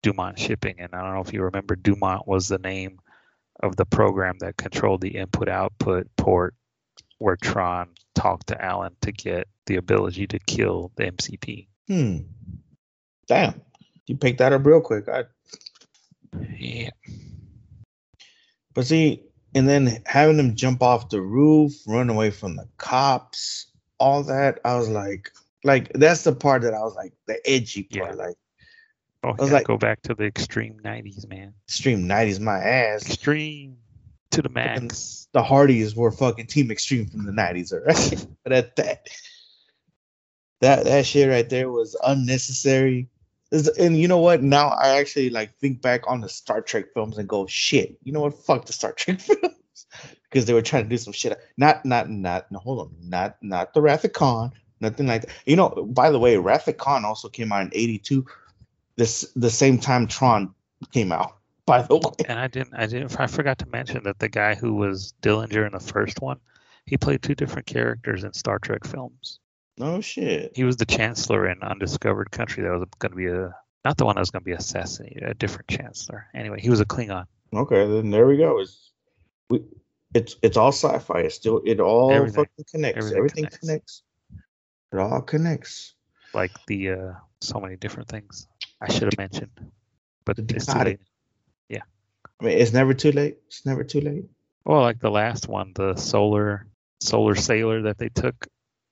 [0.03, 2.99] Dumont Shipping, and I don't know if you remember, Dumont was the name
[3.61, 6.55] of the program that controlled the input-output port
[7.17, 11.67] where Tron talked to Alan to get the ability to kill the MCP.
[11.87, 12.17] Hmm.
[13.27, 13.61] Damn,
[14.07, 15.09] you picked that up real quick.
[15.09, 15.25] I,
[16.57, 16.89] Yeah,
[18.73, 19.23] but see,
[19.55, 23.67] and then having him jump off the roof, run away from the cops,
[23.99, 25.31] all that, I was like,
[25.63, 28.23] like that's the part that I was like the edgy part, Yeah.
[28.25, 28.35] like.
[29.23, 31.53] oh, was yeah, like- go back to the extreme '90s, man.
[31.67, 33.05] Extreme 90s my ass.
[33.05, 33.77] Extreme
[34.31, 35.27] to the max.
[35.33, 38.27] The Hardys were fucking Team Extreme from the 90s, all right?
[38.43, 39.07] but at that
[40.61, 43.07] that that shit right there was unnecessary.
[43.51, 44.43] And you know what?
[44.43, 48.11] Now I actually like think back on the Star Trek films and go, shit, you
[48.11, 48.35] know what?
[48.35, 49.55] Fuck the Star Trek films.
[50.23, 51.39] Because they were trying to do some shit.
[51.57, 52.95] Not not not no hold on.
[53.01, 54.51] Not not the Wrath of Khan.
[54.81, 55.31] Nothing like that.
[55.45, 58.25] You know, by the way, Wrath of Khan also came out in 82.
[58.95, 60.53] This the same time Tron
[60.91, 62.25] came out, by the way.
[62.27, 65.65] And I didn't, I didn't, I forgot to mention that the guy who was Dillinger
[65.65, 66.39] in the first one,
[66.85, 69.39] he played two different characters in Star Trek films.
[69.79, 70.51] No shit.
[70.55, 72.63] He was the Chancellor in Undiscovered Country.
[72.63, 75.23] That was going to be a, not the one that was going to be assassinated,
[75.23, 76.27] a different Chancellor.
[76.35, 77.25] Anyway, he was a Klingon.
[77.53, 78.59] Okay, then there we go.
[78.59, 78.91] It's
[79.49, 79.63] we,
[80.13, 81.21] it's it's all sci-fi.
[81.21, 82.45] It's still it all Everything.
[82.45, 82.97] fucking connects.
[82.97, 83.57] Everything Everything, connects.
[83.59, 84.03] connects.
[84.91, 85.93] It all connects.
[86.33, 88.47] like the uh so many different things
[88.81, 89.51] I should have mentioned,
[90.25, 90.99] but The it's too late.
[92.41, 93.37] I mean, it's never too late.
[93.47, 94.25] It's never too late.
[94.63, 96.67] Well, like the last one, the solar
[97.01, 98.47] solar sailor that they took,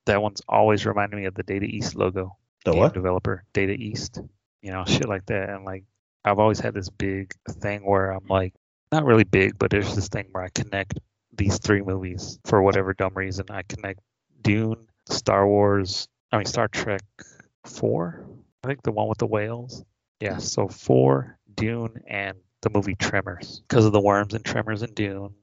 [0.07, 2.37] that one's always reminded me of the Data East logo.
[2.65, 2.93] The game what?
[2.93, 4.19] developer, Data East,
[4.61, 5.49] you know, shit like that.
[5.49, 5.85] And like
[6.25, 8.53] I've always had this big thing where I'm like,
[8.91, 10.99] not really big, but there's this thing where I connect
[11.37, 13.45] these three movies for whatever dumb reason.
[13.49, 14.01] I connect
[14.41, 17.03] Dune, Star Wars, I mean Star Trek
[17.65, 18.25] four,
[18.63, 19.83] I think the one with the whales.
[20.19, 24.95] Yeah, so four, Dune, and the movie Tremors because of the worms and Tremors and
[24.95, 25.35] Dune.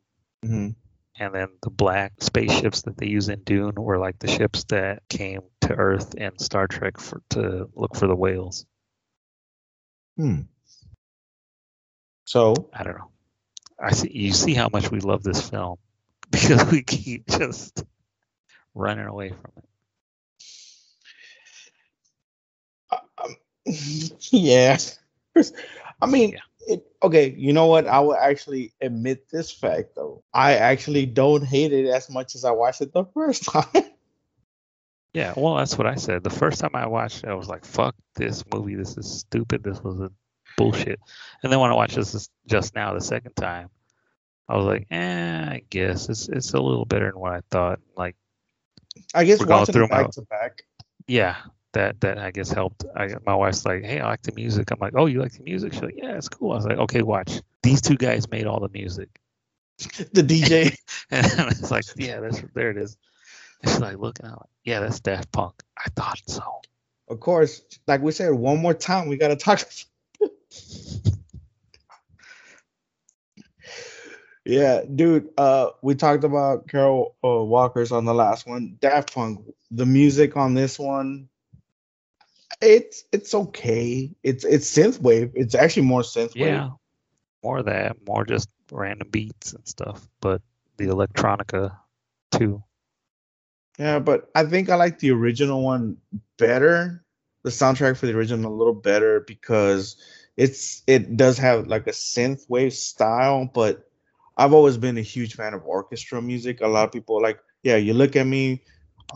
[0.42, 0.70] hmm
[1.18, 5.02] And then the black spaceships that they use in Dune were like the ships that
[5.08, 8.66] came to Earth in Star Trek for to look for the whales.
[10.16, 10.42] Hmm.
[12.24, 13.10] So I don't know.
[13.80, 15.78] I see you see how much we love this film
[16.30, 17.84] because we keep just
[18.74, 19.64] running away from it.
[23.18, 23.36] um,
[24.30, 24.78] yeah.
[26.02, 26.40] I mean, Yeah.
[26.66, 27.30] It, okay.
[27.36, 27.86] You know what?
[27.86, 30.22] I will actually admit this fact though.
[30.32, 33.64] I actually don't hate it as much as I watched it the first time.
[35.12, 36.24] Yeah, well, that's what I said.
[36.24, 38.74] The first time I watched it, I was like, "Fuck this movie!
[38.74, 39.62] This is stupid.
[39.62, 40.10] This was a
[40.56, 40.98] bullshit."
[41.42, 43.70] And then when I watched this just now, the second time,
[44.48, 47.78] I was like, "Eh, I guess it's it's a little better than what I thought."
[47.96, 48.16] Like,
[49.14, 50.62] I guess watching through it my- back to back.
[51.06, 51.36] yeah,
[51.74, 52.84] that that I guess helped.
[52.96, 55.42] I my wife's like, "Hey, I like the music." I'm like, "Oh, you like the
[55.44, 57.40] music?" She's like, "Yeah, it's cool." I was like, "Okay, watch.
[57.62, 59.20] These two guys made all the music."
[60.12, 60.76] The DJ.
[61.10, 62.96] And it's like, "Yeah, that's there it is."
[63.62, 66.42] And she's like, "Looking out, yeah, that's Daft Punk." I thought so.
[67.08, 69.60] of course, like we said, one more time, we gotta talk.
[74.44, 75.28] yeah, dude.
[75.36, 78.76] Uh, we talked about Carol uh, Walker's on the last one.
[78.80, 79.40] Daft Punk.
[79.70, 81.28] The music on this one,
[82.60, 84.10] It's it's okay.
[84.22, 85.32] It's it's synthwave.
[85.34, 86.34] It's actually more synthwave.
[86.36, 86.70] Yeah,
[87.42, 90.40] more of that, more just random beats and stuff, but
[90.76, 91.76] the electronica
[92.30, 92.62] too.
[93.78, 95.96] Yeah, but I think I like the original one
[96.38, 97.04] better.
[97.42, 99.96] The soundtrack for the original a little better because
[100.36, 103.88] it's it does have like a synthwave style, but
[104.36, 106.60] I've always been a huge fan of orchestra music.
[106.60, 108.62] A lot of people like, yeah, you look at me,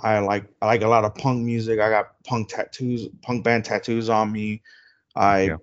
[0.03, 1.81] I like I like a lot of punk music.
[1.81, 4.63] I got punk tattoos, punk band tattoos on me.
[5.17, 5.57] I yeah.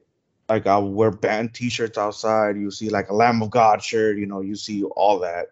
[0.49, 2.57] like I wear band t-shirts outside.
[2.57, 5.49] You see like a Lamb of God shirt, you know, you see all that.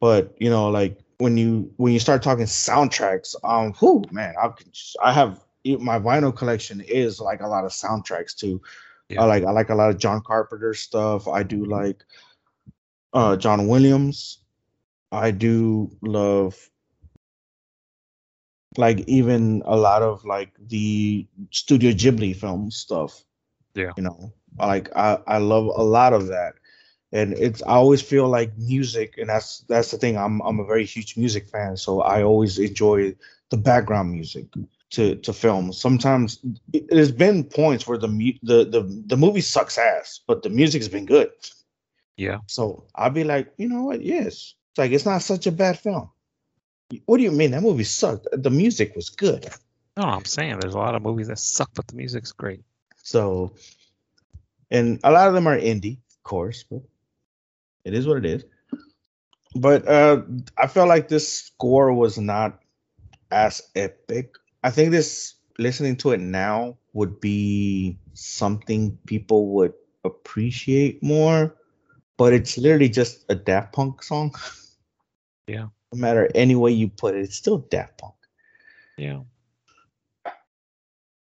[0.00, 4.50] But you know, like when you when you start talking soundtracks, um, whoo, man, I
[5.02, 8.60] I have my vinyl collection is like a lot of soundtracks too.
[9.08, 9.22] Yeah.
[9.22, 11.28] I like I like a lot of John Carpenter stuff.
[11.28, 12.04] I do like
[13.12, 14.38] uh John Williams.
[15.10, 16.70] I do love
[18.78, 23.24] like even a lot of like the Studio Ghibli film stuff.
[23.74, 23.92] Yeah.
[23.96, 26.54] You know, like I, I love a lot of that.
[27.10, 30.16] And it's I always feel like music, and that's that's the thing.
[30.16, 33.16] I'm I'm a very huge music fan, so I always enjoy
[33.50, 34.46] the background music
[34.90, 35.80] to to films.
[35.80, 36.38] Sometimes
[36.72, 38.08] it, there's been points where the
[38.42, 41.30] the the the movie sucks ass, but the music's been good.
[42.16, 42.38] Yeah.
[42.46, 44.02] So I'll be like, you know what?
[44.02, 46.10] Yes, it's like it's not such a bad film.
[47.04, 48.28] What do you mean that movie sucked?
[48.32, 49.46] The music was good.
[49.96, 52.62] No, I'm saying there's a lot of movies that suck, but the music's great.
[53.02, 53.54] So,
[54.70, 56.80] and a lot of them are indie, of course, but
[57.84, 58.44] it is what it is.
[59.54, 60.22] But uh
[60.56, 62.60] I felt like this score was not
[63.30, 64.34] as epic.
[64.62, 69.74] I think this listening to it now would be something people would
[70.04, 71.56] appreciate more,
[72.16, 74.34] but it's literally just a Daft Punk song.
[75.46, 78.14] Yeah no matter any way you put it, it's still Daft Punk.
[78.96, 79.20] Yeah.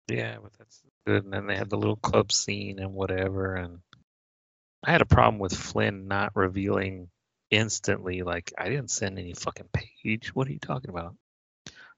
[0.10, 1.24] Yeah, but that's good.
[1.24, 3.56] And then they had the little club scene and whatever.
[3.56, 3.80] And
[4.84, 7.10] I had a problem with Flynn not revealing
[7.50, 10.36] instantly, like, I didn't send any fucking page.
[10.36, 11.16] What are you talking about?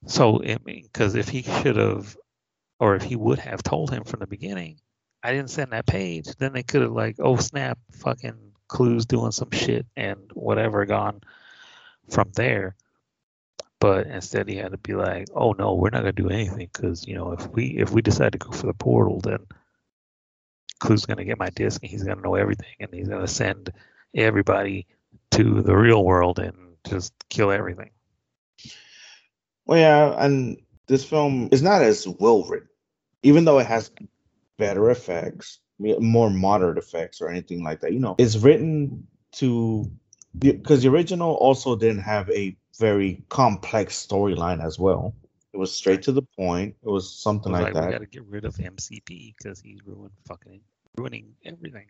[0.05, 2.15] So, I mean, because if he should have,
[2.79, 4.79] or if he would have told him from the beginning,
[5.23, 9.31] I didn't send that page, then they could have, like, oh, snap, fucking Clu's doing
[9.31, 11.21] some shit and whatever gone
[12.09, 12.75] from there.
[13.79, 17.07] But instead, he had to be like, "Oh no, we're not gonna do anything because
[17.07, 19.39] you know if we if we decide to go for the portal, then
[20.79, 23.71] Clu's gonna get my disc and he's gonna know everything and he's gonna send
[24.15, 24.87] everybody
[25.31, 26.55] to the real world and
[26.87, 27.91] just kill everything."
[29.65, 32.69] Well, yeah, and this film is not as well written,
[33.23, 33.91] even though it has
[34.57, 37.93] better effects, more moderate effects, or anything like that.
[37.93, 39.91] You know, it's written to
[40.39, 45.13] because the original also didn't have a very complex storyline as well.
[45.53, 46.75] It was straight to the point.
[46.83, 47.87] It was something it was like, like, that.
[47.87, 50.61] We got to get rid of MCP because he's ruined fucking
[50.97, 51.87] ruining everything.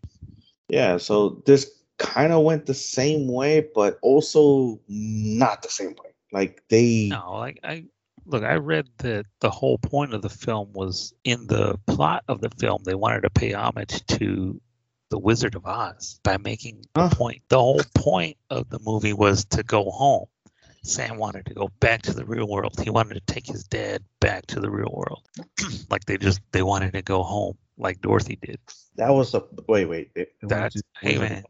[0.70, 6.12] Yeah, so this kind of went the same way, but also not the same way.
[6.32, 7.86] Like they no, like I
[8.26, 12.42] look, I read that the whole point of the film was in the plot of
[12.42, 12.84] the film.
[12.84, 14.60] They wanted to pay homage to
[15.16, 17.08] the Wizard of Oz by making huh.
[17.08, 17.42] the point.
[17.48, 20.26] The whole point of the movie was to go home.
[20.84, 22.78] Sam wanted to go back to the real world.
[22.84, 25.24] He wanted to take his dad back to the real world.
[25.90, 28.60] like they just they wanted to go home, like Dorothy did.
[28.98, 30.12] That was a wait, wait.
[30.42, 31.46] That's hey man,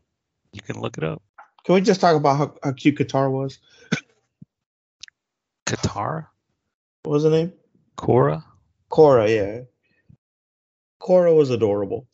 [0.54, 1.24] you can look it up.
[1.66, 3.58] Can we just talk about how, how cute Katara was?
[5.66, 6.28] Katara?
[7.02, 7.52] What was the name?
[7.98, 8.44] Quorra.
[8.92, 9.62] Quorra, yeah.
[11.00, 12.08] Quorra was adorable.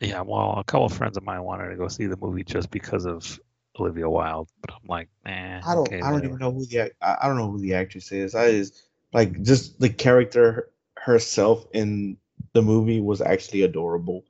[0.00, 2.70] Yeah, well, a couple of friends of mine wanted to go see the movie just
[2.70, 3.40] because of
[3.80, 5.62] Olivia Wilde, but I'm like, man.
[5.66, 5.88] I don't.
[5.88, 6.92] Okay, I don't even know who the.
[7.00, 8.34] I don't know who the actress is.
[8.34, 8.82] I just
[9.12, 12.18] like just the character herself in
[12.52, 14.24] the movie was actually adorable.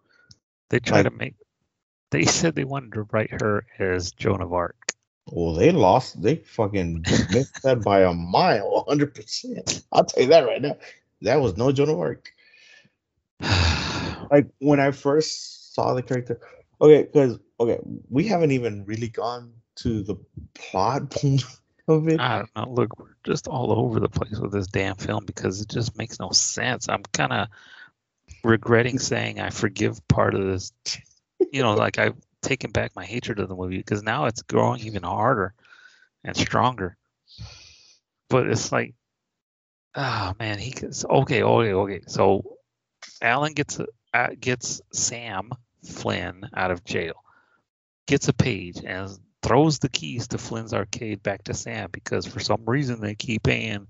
[0.70, 1.34] They tried like, to make.
[2.10, 4.76] They said they wanted to write her as Joan of Arc.
[5.26, 6.22] Well, they lost.
[6.22, 9.82] They fucking missed that by a mile, hundred percent.
[9.90, 10.76] I'll tell you that right now.
[11.22, 12.30] That was no Joan of Arc.
[14.30, 16.40] like when I first saw the character.
[16.80, 17.78] Okay, because okay,
[18.10, 20.16] we haven't even really gone to the
[20.54, 21.44] plot point
[21.88, 22.18] of it.
[22.18, 22.72] I don't know.
[22.72, 26.18] Look, we're just all over the place with this damn film because it just makes
[26.18, 26.88] no sense.
[26.88, 27.48] I'm kind of
[28.42, 30.72] regretting saying I forgive part of this.
[31.52, 34.80] You know, like I've taken back my hatred of the movie because now it's growing
[34.80, 35.52] even harder
[36.24, 36.96] and stronger.
[38.30, 38.94] But it's like,
[39.94, 42.00] oh man, he gets okay, okay, okay.
[42.06, 42.56] So
[43.20, 43.78] Alan gets
[44.14, 45.50] uh, gets Sam
[45.86, 47.22] Flynn out of jail,
[48.06, 49.10] gets a page, and
[49.42, 53.44] throws the keys to Flynn's arcade back to Sam because for some reason they keep
[53.44, 53.86] paying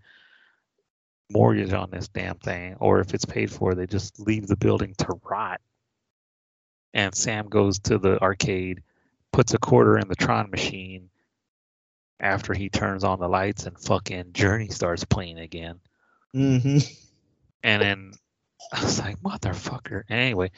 [1.31, 4.95] mortgage on this damn thing, or if it's paid for, they just leave the building
[4.99, 5.61] to rot.
[6.95, 8.83] And Sam goes to the arcade,
[9.33, 11.11] puts a quarter in the Tron machine
[12.21, 15.81] after he turns on the lights, and fucking Journey starts playing again.
[16.35, 16.79] Mm-hmm.
[17.63, 18.13] And then
[18.73, 20.05] I was like, motherfucker.
[20.09, 20.53] Anyway,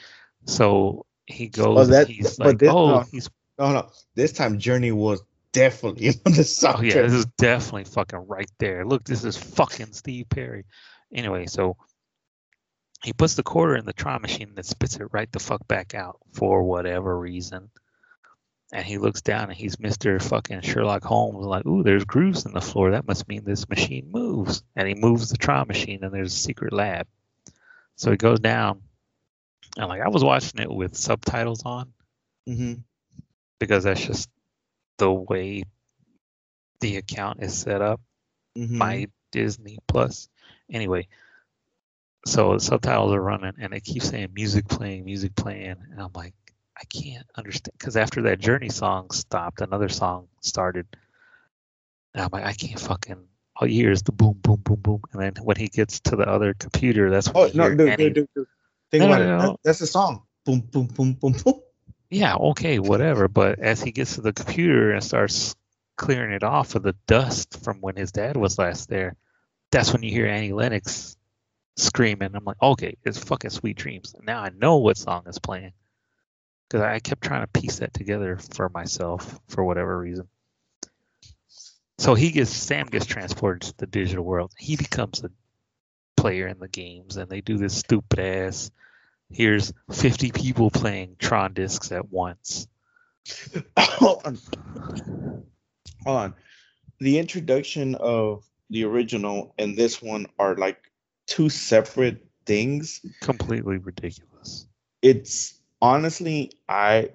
[0.45, 2.99] so he goes, Oh, that- he's but like, this- oh, no.
[3.11, 3.89] he's No, no.
[4.15, 5.21] This time Journey was
[5.51, 6.75] definitely on the soundtrack.
[6.77, 8.85] Oh yeah, this is definitely fucking right there.
[8.85, 10.65] Look, this is fucking Steve Perry.
[11.13, 11.75] Anyway, so
[13.03, 15.95] he puts the quarter in the Tron machine that spits it right the fuck back
[15.95, 17.69] out for whatever reason.
[18.71, 20.21] And he looks down and he's Mr.
[20.21, 22.91] fucking Sherlock Holmes, like, ooh, there's grooves in the floor.
[22.91, 24.61] That must mean this machine moves.
[24.75, 27.07] And he moves the Tron machine and there's a secret lab.
[27.95, 28.81] So he goes down.
[29.77, 31.91] And like I was watching it with subtitles on
[32.45, 32.73] hmm
[33.59, 34.29] because that's just
[34.97, 35.63] the way
[36.79, 37.99] the account is set up.
[38.55, 40.27] hmm my Disney Plus.
[40.71, 41.07] Anyway,
[42.25, 46.11] so the subtitles are running and it keeps saying music playing, music playing, and I'm
[46.15, 46.33] like,
[46.77, 50.87] I can't understand because after that Journey song stopped, another song started.
[52.13, 53.17] And I'm like, I can't fucking.
[53.57, 56.15] All you hear is the boom, boom, boom, boom, and then when he gets to
[56.15, 57.51] the other computer, that's what.
[57.51, 58.47] Oh no, hear dude, any- dude, dude, dude.
[58.91, 59.27] Think No, about no, it.
[59.37, 59.57] That- no.
[59.63, 60.23] that's the song.
[60.45, 61.61] Boom, boom, boom, boom, boom.
[62.09, 63.27] Yeah, okay, whatever.
[63.27, 65.55] But as he gets to the computer and starts
[65.95, 69.15] clearing it off of the dust from when his dad was last there,
[69.71, 71.15] that's when you hear Annie Lennox
[71.77, 72.31] screaming.
[72.33, 74.15] I'm like, okay, it's fucking Sweet Dreams.
[74.23, 75.73] Now I know what song is playing
[76.67, 80.27] because I kept trying to piece that together for myself for whatever reason.
[81.99, 84.53] So he gets Sam gets transported to the digital world.
[84.57, 85.29] He becomes a
[86.19, 88.71] player in the games, and they do this stupid ass.
[89.31, 92.67] Here's 50 people playing Tron discs at once.
[93.77, 94.39] Hold on.
[96.05, 96.33] Hold on.
[96.99, 100.91] The introduction of the original and this one are like
[101.27, 103.01] two separate things.
[103.21, 104.67] Completely ridiculous.
[105.01, 107.09] It's honestly, I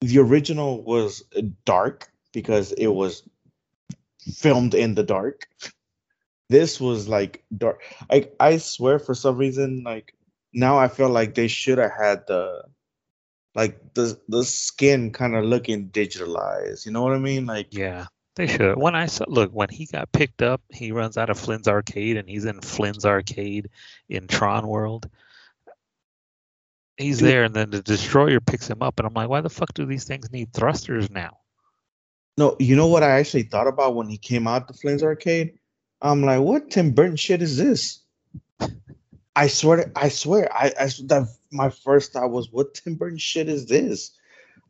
[0.00, 1.22] the original was
[1.64, 3.22] dark because it was
[4.34, 5.48] filmed in the dark.
[6.48, 7.82] This was like dark.
[8.10, 10.14] Like I swear, for some reason, like
[10.52, 12.62] now I feel like they should have had the
[13.54, 16.86] like the the skin kind of looking digitalized.
[16.86, 17.46] You know what I mean?
[17.46, 18.78] Like Yeah, they should.
[18.78, 22.16] When I saw, look, when he got picked up, he runs out of Flynn's arcade
[22.16, 23.70] and he's in Flynn's arcade
[24.08, 25.10] in Tron World.
[26.96, 27.28] He's Dude.
[27.28, 29.84] there, and then the destroyer picks him up, and I'm like, why the fuck do
[29.84, 31.36] these things need thrusters now?
[32.38, 35.58] no, you know what I actually thought about when he came out to Flynn's arcade?
[36.00, 38.00] I'm like, what Tim Burton shit is this?
[39.34, 43.48] I swear, I swear, I, I that my first thought was, what Tim Burton shit
[43.48, 44.12] is this?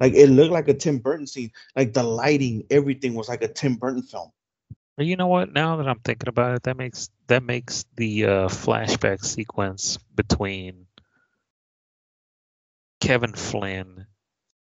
[0.00, 1.52] Like it looked like a Tim Burton scene.
[1.74, 4.30] Like the lighting, everything was like a Tim Burton film.
[4.98, 5.52] You know what?
[5.52, 10.86] Now that I'm thinking about it, that makes that makes the uh, flashback sequence between
[13.00, 14.06] Kevin Flynn,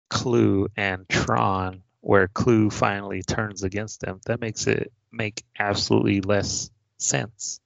[0.10, 4.22] Clu, and Tron, where Clu finally turns against them.
[4.26, 7.60] That makes it make absolutely less sense.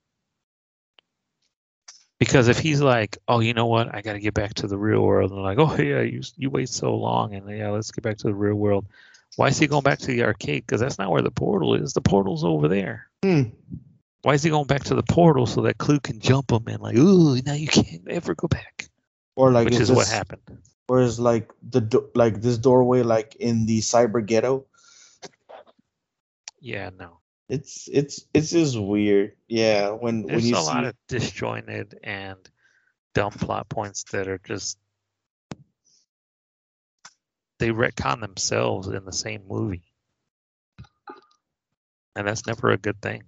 [2.19, 4.77] Because if he's like, oh, you know what, I got to get back to the
[4.77, 8.03] real world, and like, oh yeah, you you wait so long, and yeah, let's get
[8.03, 8.87] back to the real world.
[9.35, 10.65] Why is he going back to the arcade?
[10.65, 11.93] Because that's not where the portal is.
[11.93, 13.07] The portal's over there.
[13.23, 13.43] Hmm.
[14.23, 16.81] Why is he going back to the portal so that Clu can jump him and
[16.81, 18.89] like, ooh, now you can't ever go back?
[19.35, 20.41] Or like Which is is what happened.
[20.87, 24.65] Or is like the do- like this doorway like in the cyber ghetto?
[26.59, 27.19] Yeah, no.
[27.49, 29.33] It's it's it's just weird.
[29.47, 32.37] Yeah, when when There's you a see lot of disjointed and
[33.13, 34.77] dumb plot points that are just
[37.59, 39.83] they retcon themselves in the same movie.
[42.15, 43.23] And that's never a good thing.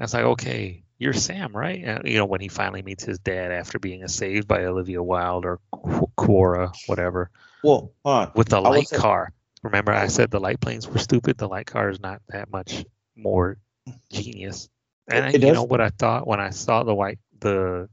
[0.00, 1.82] It's like, okay, you're Sam, right?
[1.84, 5.44] And, you know, when he finally meets his dad after being saved by Olivia Wilde
[5.44, 5.60] or
[6.16, 7.30] Quorra, whatever.
[7.62, 7.92] well,
[8.34, 9.32] with the light say- car.
[9.62, 11.38] Remember, I said the light planes were stupid.
[11.38, 12.84] The light car is not that much
[13.16, 13.58] more
[14.12, 14.68] genius.
[15.08, 17.88] And It- you does- know what I thought when I saw the white the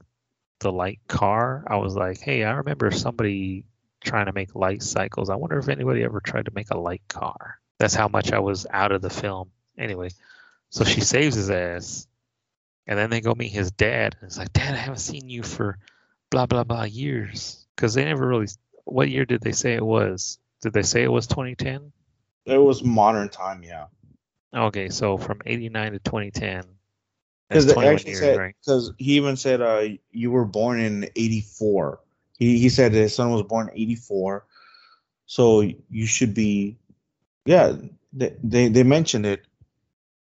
[0.60, 1.64] the light car?
[1.68, 3.66] I was like, hey, I remember somebody
[4.04, 5.30] trying to make light cycles.
[5.30, 7.60] I wonder if anybody ever tried to make a light car.
[7.80, 9.52] That's how much I was out of the film.
[9.78, 10.10] Anyway,
[10.70, 12.08] so she saves his ass,
[12.88, 15.44] and then they go meet his dad, and it's like, Dad, I haven't seen you
[15.44, 15.78] for
[16.30, 18.48] blah blah blah years because they never really.
[18.86, 20.40] What year did they say it was?
[20.64, 21.92] Did they say it was 2010?
[22.46, 23.88] It was modern time, yeah.
[24.56, 26.64] Okay, so from 89 to 2010.
[27.50, 28.56] Because That's they 21 actually years, said right?
[28.62, 32.00] because he even said uh you were born in '84.
[32.40, 34.46] He he said his son was born '84,
[35.26, 36.78] so you should be,
[37.46, 37.74] yeah.
[38.14, 39.46] They they, they mentioned it.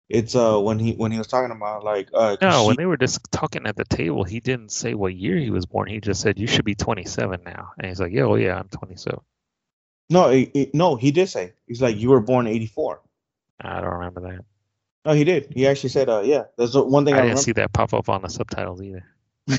[0.08, 2.86] It's uh when he when he was talking about like uh No, she- when they
[2.86, 5.88] were just talking at the table, he didn't say what year he was born.
[5.88, 8.68] He just said, "You should be 27 now," and he's like, "Yeah, oh yeah, I'm
[8.68, 9.18] 27."
[10.10, 13.00] No it, it- no he did say he's like you were born '84.
[13.60, 14.44] I don't remember that.
[15.04, 15.52] No, he did.
[15.54, 16.44] He actually said uh yeah.
[16.58, 17.42] That's the one thing I, I didn't remember.
[17.42, 19.04] see that pop up on the subtitles either.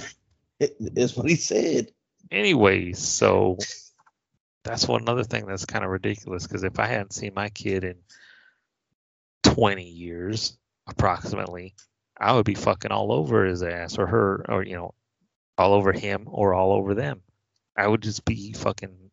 [0.59, 1.91] It, it's what he said.
[2.31, 3.57] Anyways, so
[4.63, 7.83] that's one another thing that's kind of ridiculous because if I hadn't seen my kid
[7.83, 7.97] in
[9.43, 11.75] 20 years approximately,
[12.17, 14.95] I would be fucking all over his ass or her or you know,
[15.59, 17.21] all over him or all over them.
[17.75, 19.06] I would just be fucking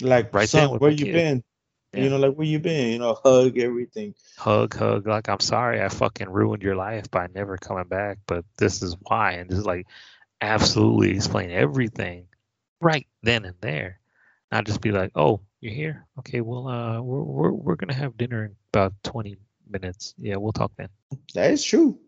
[0.00, 1.12] Like Right son, where you kid.
[1.12, 1.44] been?
[1.92, 2.04] Yeah.
[2.04, 2.92] You know, like where you been?
[2.92, 4.14] You know, hug everything.
[4.36, 5.06] hug, hug.
[5.06, 8.96] Like I'm sorry, I fucking ruined your life by never coming back, but this is
[9.00, 9.86] why, and just like
[10.40, 12.26] absolutely explain everything
[12.80, 14.00] right then and there.
[14.52, 16.06] Not just be like, oh, you're here.
[16.20, 19.36] Okay, well, uh, we're we're we're gonna have dinner in about 20
[19.68, 20.14] minutes.
[20.18, 20.88] Yeah, we'll talk then.
[21.34, 21.98] That is true.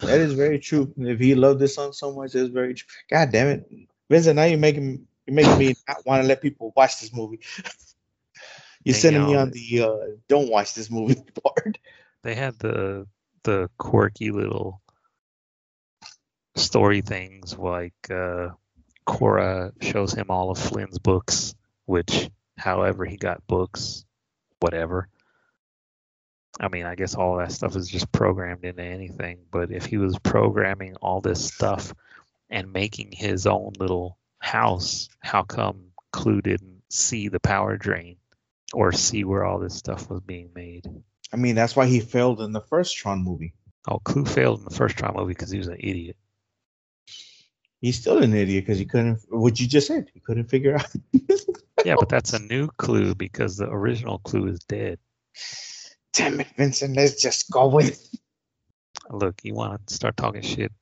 [0.00, 0.92] That is very true.
[0.98, 2.86] If he loved this song so much, it's very true.
[3.10, 3.70] God damn it,
[4.10, 4.36] Vincent!
[4.36, 7.40] Now you're making you're making me not want to let people watch this movie.
[8.84, 11.78] You're sending me on the uh, don't watch this movie part.
[12.22, 13.08] They had the
[13.42, 14.80] the quirky little
[16.54, 18.50] story things like uh
[19.04, 21.54] Quorra shows him all of Flynn's books,
[21.86, 24.04] which however he got books,
[24.60, 25.08] whatever.
[26.60, 29.98] I mean, I guess all that stuff is just programmed into anything, but if he
[29.98, 31.92] was programming all this stuff
[32.50, 38.16] and making his own little house, how come Clu didn't see the power drain
[38.72, 40.86] or see where all this stuff was being made?
[41.32, 43.54] I mean, that's why he failed in the first Tron movie.
[43.88, 46.16] Oh, Clu failed in the first Tron movie because he was an idiot.
[47.80, 49.20] He's still an idiot because he couldn't.
[49.28, 50.90] What you just said, he couldn't figure out.
[51.84, 54.98] Yeah, but that's a new Clu because the original Clu is dead.
[56.14, 56.96] Damn it, Vincent!
[56.96, 58.08] Let's just go with.
[59.10, 60.72] Look, you want to start talking shit?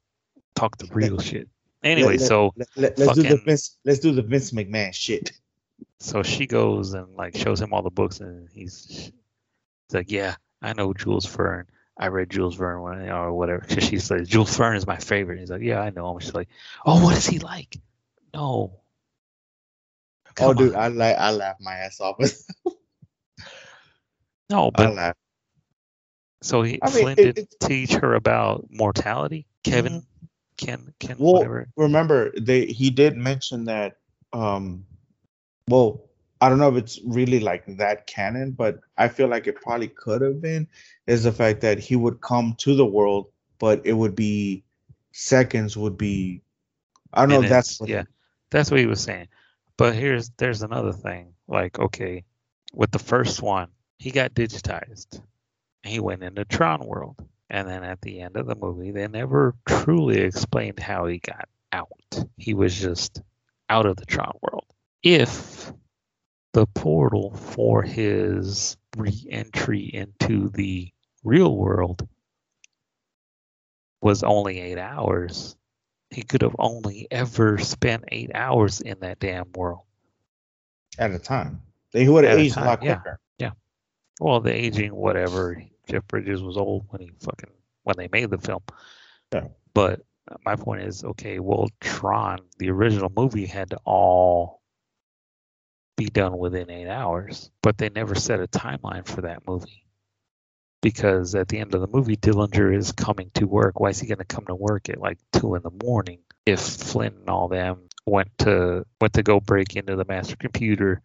[0.55, 1.49] Talk the real shit.
[1.85, 3.79] Anyway, let- so Let, let, us do the Vince.
[3.85, 5.33] Let's do the Vince McMahon shit.
[6.01, 9.13] so she goes and like shows him all the books, and he's, he's
[9.93, 11.67] like, "Yeah, I know Jules Verne.
[11.97, 15.39] I read Jules Verne when, or whatever." 'Cause she says Jules Verne is my favorite.
[15.41, 16.49] He's like, "Yeah, I know him." She's like,
[16.87, 17.77] "Oh, what is he like?"
[18.33, 18.81] No.
[20.27, 20.81] oh, Come dude, on.
[20.81, 22.17] I like I laugh my ass off.
[24.51, 25.17] no, I laugh.
[26.43, 29.47] so he I mean, Flynn it- did teach her about mortality.
[29.65, 30.14] Kevin, mm-hmm.
[30.57, 31.69] Ken, Ken, Well, whatever.
[31.77, 33.99] remember they he did mention that.
[34.33, 34.87] Um,
[35.69, 36.05] well,
[36.41, 39.89] I don't know if it's really like that canon, but I feel like it probably
[39.89, 40.69] could have been.
[41.07, 43.29] Is the fact that he would come to the world,
[43.59, 44.65] but it would be
[45.13, 46.43] seconds would be.
[47.13, 47.41] I don't know.
[47.43, 48.03] if that's what yeah,
[48.51, 49.29] that's what he was saying.
[49.77, 51.35] But here's there's another thing.
[51.49, 52.25] Like, okay,
[52.73, 55.21] with the first one, he got digitized.
[55.83, 57.17] He went into Tron World,
[57.55, 61.49] and then at the end of the movie, they never truly explained how he got
[61.73, 61.89] out.
[62.37, 63.23] He was just
[63.71, 64.67] out of the Tron World.
[65.05, 65.73] If
[66.53, 70.91] the portal for his re-entry into the
[71.23, 72.09] real world
[74.01, 75.55] was only eight hours,
[76.11, 79.85] he could have only ever spent eight hours in that damn world.
[80.99, 81.63] at a time.
[81.93, 82.95] They would have a aged a lot time, yeah.
[82.97, 83.21] quicker.
[84.21, 85.63] Well, the aging, whatever.
[85.89, 87.51] Jeff Bridges was old when he fucking
[87.83, 88.63] when they made the film.
[89.33, 89.49] Yeah.
[89.75, 94.63] But uh, my point is, okay, well, Tron, the original movie, had to all
[95.97, 99.87] be done within eight hours, but they never set a timeline for that movie.
[100.83, 103.81] Because at the end of the movie, Dillinger is coming to work.
[103.81, 106.61] Why is he going to come to work at like two in the morning if
[106.61, 111.01] Flynn and all them went to went to go break into the master computer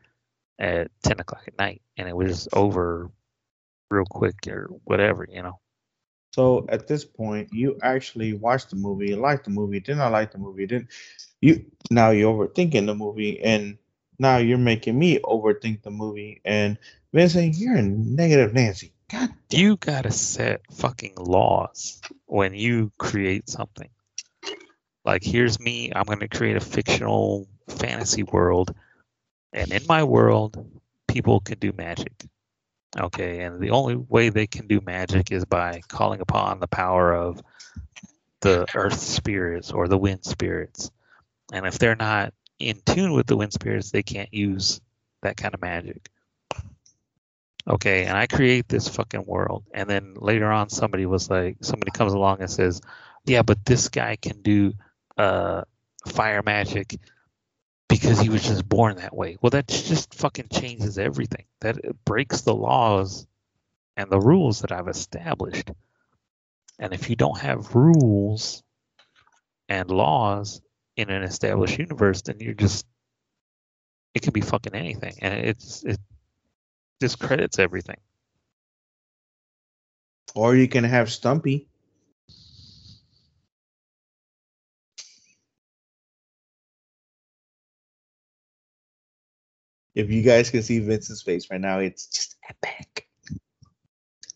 [0.59, 3.09] at ten o'clock at night and it was over
[3.89, 5.59] real quick or whatever, you know?
[6.31, 10.31] So at this point, you actually watched the movie, liked the movie, did not like
[10.31, 10.89] the movie, didn't
[11.41, 11.65] you?
[11.89, 13.77] Now you're overthinking the movie, and
[14.19, 16.41] now you're making me overthink the movie.
[16.45, 16.77] And
[17.13, 18.93] Vincent, you're a negative Nancy.
[19.11, 19.59] God damn.
[19.59, 23.89] You gotta set fucking laws when you create something.
[25.03, 28.75] Like, here's me, I'm gonna create a fictional fantasy world,
[29.51, 30.63] and in my world,
[31.07, 32.13] people can do magic.
[32.97, 37.13] Okay, and the only way they can do magic is by calling upon the power
[37.13, 37.41] of
[38.41, 40.89] the earth spirits or the wind spirits.
[41.53, 44.81] And if they're not in tune with the wind spirits, they can't use
[45.21, 46.09] that kind of magic.
[47.67, 51.91] Okay, and I create this fucking world, and then later on, somebody was like, somebody
[51.91, 52.81] comes along and says,
[53.25, 54.73] "Yeah, but this guy can do
[55.17, 55.63] uh,
[56.07, 56.97] fire magic
[57.89, 61.45] because he was just born that way." Well, that just fucking changes everything.
[61.61, 63.27] That breaks the laws
[63.97, 65.71] and the rules that I've established.
[66.79, 68.63] And if you don't have rules
[69.67, 70.61] and laws
[70.95, 72.85] in an established universe, then you're just
[74.13, 75.99] it can be fucking anything, and it's it
[76.99, 77.97] discredits everything.
[80.35, 81.68] Or you can have Stumpy.
[89.99, 93.09] If you guys can see Vince's face right now, it's just epic.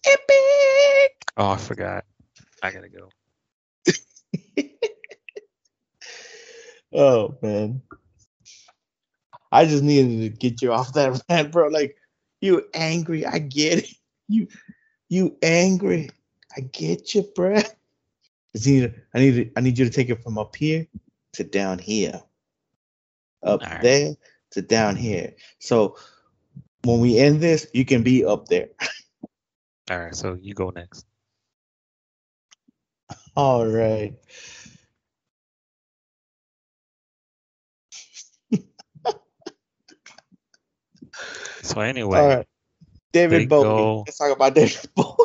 [0.05, 1.25] Epic.
[1.37, 2.03] Oh, I forgot.
[2.61, 3.09] I gotta go.
[6.93, 7.81] oh man.
[9.53, 11.69] I just needed to get you off that rant, bro.
[11.69, 11.95] Like
[12.41, 13.25] you angry.
[13.25, 13.89] I get it.
[14.27, 14.49] You
[15.07, 16.09] you angry.
[16.57, 17.55] I get you, bro.
[17.55, 17.63] I
[18.65, 20.87] need, I need, I need you to take it from up here
[21.33, 22.21] to down here,
[23.43, 23.81] up right.
[23.81, 24.15] there
[24.53, 25.33] to down here.
[25.59, 25.97] So
[26.83, 28.69] when we end this, you can be up there.
[29.91, 31.05] All right, so you go next.
[33.35, 34.15] All right.
[41.63, 42.47] So anyway, All right.
[43.13, 43.93] David Bowie.
[43.93, 45.17] go- Let's talk about David Bowie.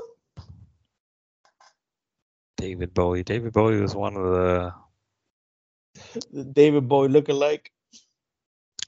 [2.57, 3.24] David Bowie.
[3.24, 4.74] David Bowie was one of the
[6.53, 7.68] David Bowie lookalike.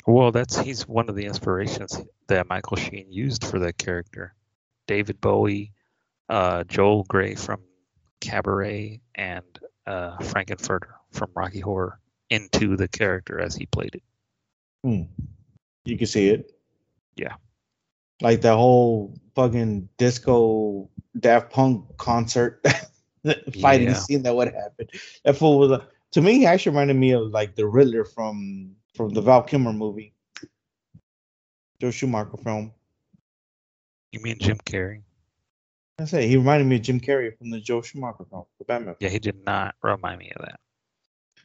[0.07, 4.34] Well, that's he's one of the inspirations that Michael Sheen used for that character.
[4.86, 5.72] David Bowie,
[6.28, 7.61] uh, Joel Grey from
[8.20, 9.44] Cabaret, and
[9.86, 14.03] uh, Frank-N-Furter from Rocky Horror into the character as he played it.
[14.82, 15.03] Hmm.
[15.84, 16.53] You can see it.
[17.16, 17.34] Yeah.
[18.22, 20.88] Like the whole fucking disco
[21.18, 22.64] Daft Punk concert
[23.61, 23.94] fighting Yeah.
[23.94, 24.88] scene that would happen.
[25.24, 28.76] That fool was a, to me he actually reminded me of like the Riddler from
[28.95, 30.14] from the Val Kilmer movie.
[31.80, 32.72] Joe Schumacher film.
[34.12, 35.03] You mean Jim Carrey?
[35.99, 38.97] I say he reminded me of Jim Carrey from the Joe Schumacher film, the Batman.
[39.01, 40.61] Yeah, he did not remind me of that.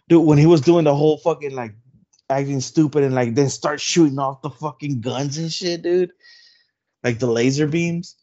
[0.08, 1.74] Dude, when he was doing the whole fucking like
[2.30, 6.12] acting stupid and like then start shooting off the fucking guns and shit, dude.
[7.04, 8.16] Like the laser beams.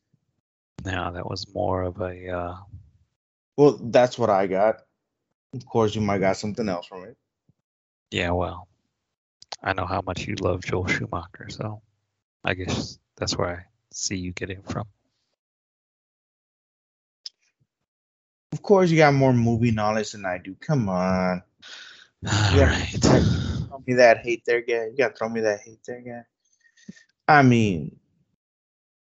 [0.85, 2.57] No, that was more of a uh,
[3.57, 4.83] Well, that's what I got.
[5.55, 7.17] Of course, you might got something else from it.
[8.11, 8.31] yeah.
[8.31, 8.67] Well,
[9.63, 11.83] I know how much you love Joel Schumacher, so
[12.45, 14.87] I guess that's where I see you getting from.
[18.53, 20.55] Of course, you got more movie knowledge than I do.
[20.61, 21.43] Come on,
[22.27, 22.67] All Yeah.
[22.67, 22.89] right.
[23.69, 24.87] throw me that hate there, guy.
[24.87, 26.25] You gotta throw me that hate there, guy.
[27.29, 27.97] I mean,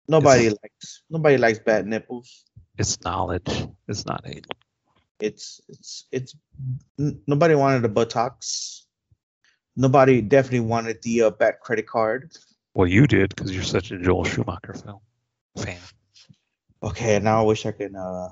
[0.08, 2.46] nobody likes nobody likes bad nipples.
[2.78, 3.68] It's knowledge.
[3.88, 4.46] It's not hate.
[5.20, 6.36] It's it's it's
[7.00, 8.86] n- nobody wanted a buttocks.
[9.76, 12.32] Nobody definitely wanted the uh, bad credit card.
[12.74, 15.00] Well, you did because you're such a Joel Schumacher film
[15.58, 15.80] fan.
[16.82, 18.30] Okay, now I wish I could uh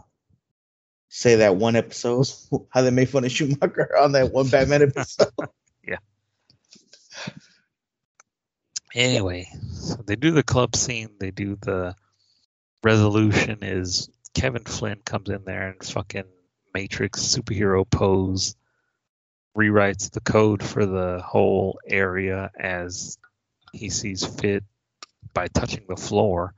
[1.10, 2.28] say that one episode
[2.70, 5.32] how they made fun of Schumacher on that one Batman episode.
[5.88, 5.98] Yeah.
[8.94, 11.10] Anyway, so they do the club scene.
[11.20, 11.96] They do the
[12.84, 13.60] resolution.
[13.62, 16.26] Is Kevin Flynn comes in there and fucking
[16.74, 18.56] Matrix superhero pose,
[19.58, 23.18] rewrites the code for the whole area as
[23.74, 24.64] he sees fit
[25.34, 26.54] by touching the floor.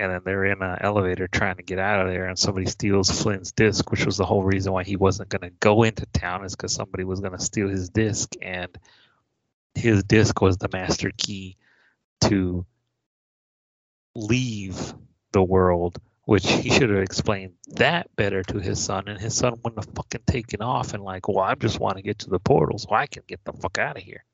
[0.00, 3.10] And then they're in an elevator trying to get out of there, and somebody steals
[3.10, 6.44] Flynn's disc, which was the whole reason why he wasn't going to go into town,
[6.44, 8.68] is because somebody was going to steal his disc, and
[9.74, 11.56] his disc was the master key
[12.22, 12.64] to
[14.14, 14.94] leave
[15.32, 19.54] the world, which he should have explained that better to his son, and his son
[19.64, 22.38] wouldn't have fucking taken off and like, well, I just want to get to the
[22.38, 24.24] portal so I can get the fuck out of here.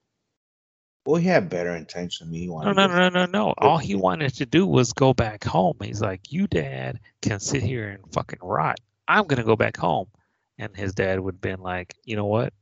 [1.07, 2.41] well, he had better intention than me.
[2.41, 3.55] He No, wanted no, to- no, no, no.
[3.59, 5.77] All he wanted to do was go back home.
[5.83, 8.81] He's like, you, dad, can sit here and fucking rot.
[9.07, 10.09] I'm gonna go back home.
[10.59, 12.53] And his dad would have been like, you know what?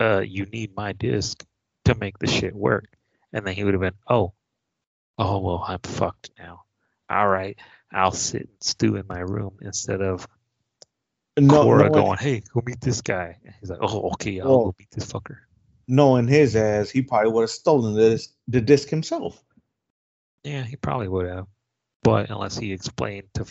[0.00, 1.44] Uh, you need my disc
[1.86, 2.86] to make the shit work.
[3.32, 4.32] And then he would have been, oh,
[5.18, 6.62] oh well, I'm fucked now.
[7.10, 7.58] All right,
[7.92, 10.26] I'll sit and stew in my room instead of
[11.38, 13.38] No, Quorra knowing, going, hey, go meet this guy.
[13.44, 15.38] And he's like, oh, okay, I'll Well- go meet this fucker.
[15.88, 19.42] knowing his ass, he probably would have stolen the the disc himself.
[20.44, 21.46] Yeah, he probably would have,
[22.02, 23.44] but unless he explained to,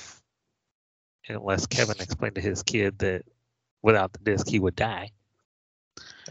[1.28, 3.24] unless Kevin explained to his kid that
[3.82, 5.12] without the disc he would die.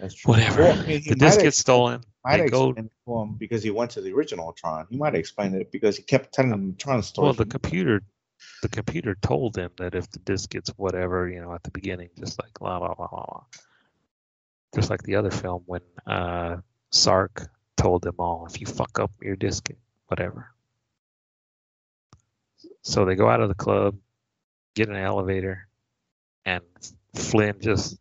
[0.01, 0.35] That's true.
[0.35, 0.63] Whatever.
[0.63, 2.03] Well, I mean, the disc gets stolen.
[2.25, 2.69] might They have go.
[2.69, 4.87] explained it to him because he went to the original Tron.
[4.91, 7.27] He might have explained it because he kept telling him Tron story.
[7.27, 8.03] Well, the computer,
[8.63, 12.11] the computer told him that if the disc gets whatever, you know, at the beginning,
[12.19, 13.43] just like la la la la la,
[14.75, 16.57] just like the other film when uh,
[16.91, 19.71] Sark told them all, if you fuck up your disc,
[20.09, 20.51] whatever.
[22.83, 23.97] So they go out of the club,
[24.75, 25.69] get in an elevator,
[26.45, 26.63] and
[27.15, 27.99] Flynn just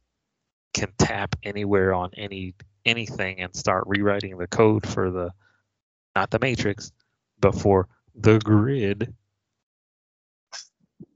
[0.78, 2.53] can tap anywhere on any
[2.86, 5.32] anything and start rewriting the code for the
[6.15, 6.91] not the matrix,
[7.39, 9.13] but for the grid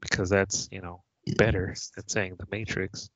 [0.02, 1.04] because that's, you know,
[1.38, 3.10] better than saying the matrix.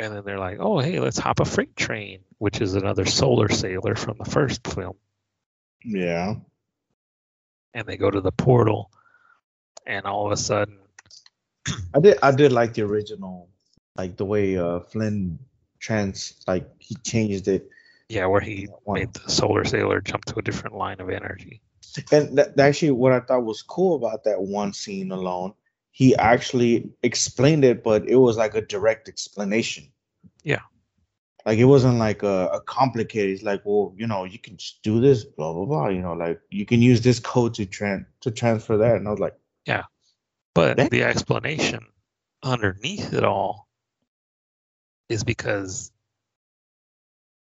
[0.00, 3.48] And then they're like, "Oh, hey, let's hop a freight train," which is another solar
[3.48, 4.96] sailor from the first film.
[5.84, 6.34] Yeah.
[7.74, 8.90] And they go to the portal
[9.86, 10.78] and all of a sudden
[11.94, 13.48] I did I did like the original,
[13.98, 15.38] like the way uh Flynn
[15.80, 17.68] trans like he changed it.
[18.08, 21.60] Yeah, where he made the solar sailor jump to a different line of energy.
[22.10, 25.52] And that, actually, what I thought was cool about that one scene alone,
[25.90, 29.90] he actually explained it, but it was like a direct explanation.
[30.42, 30.60] Yeah.
[31.44, 33.34] Like it wasn't like a, a complicated.
[33.34, 35.88] It's like, well, you know, you can just do this, blah blah blah.
[35.88, 38.96] You know, like you can use this code to tran to transfer that.
[38.96, 39.36] And I was like,
[39.66, 39.84] yeah,
[40.54, 41.86] But the explanation
[42.42, 43.67] underneath it all
[45.08, 45.90] is because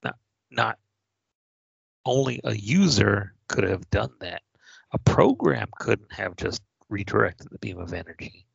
[0.02, 0.16] not,
[0.50, 0.78] not
[2.04, 4.42] only a user could have done that,
[4.92, 8.46] a program couldn't have just redirected the beam of energy.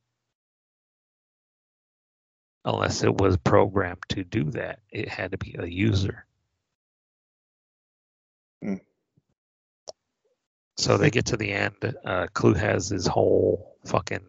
[2.65, 6.25] Unless it was programmed to do that, it had to be a user.
[8.61, 8.75] Hmm.
[10.77, 11.75] So they get to the end.
[12.05, 14.25] Uh, Clue has his whole fucking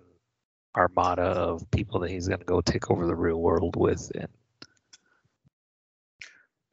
[0.77, 4.29] armada of people that he's going to go take over the real world with, and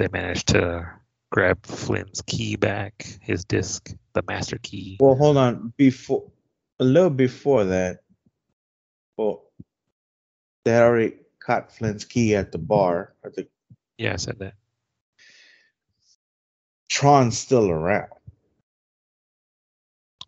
[0.02, 0.91] they managed to
[1.30, 4.97] grab Flynn's key back, his disc, the master key.
[4.99, 5.74] well, hold on.
[5.78, 6.24] Before
[6.80, 7.99] a little before that,
[9.16, 9.43] well,
[10.66, 13.14] they had already caught Flynn's key at the bar.
[13.24, 13.49] I think
[13.99, 14.56] Yeah, I said that.
[16.89, 18.10] Tron's still around.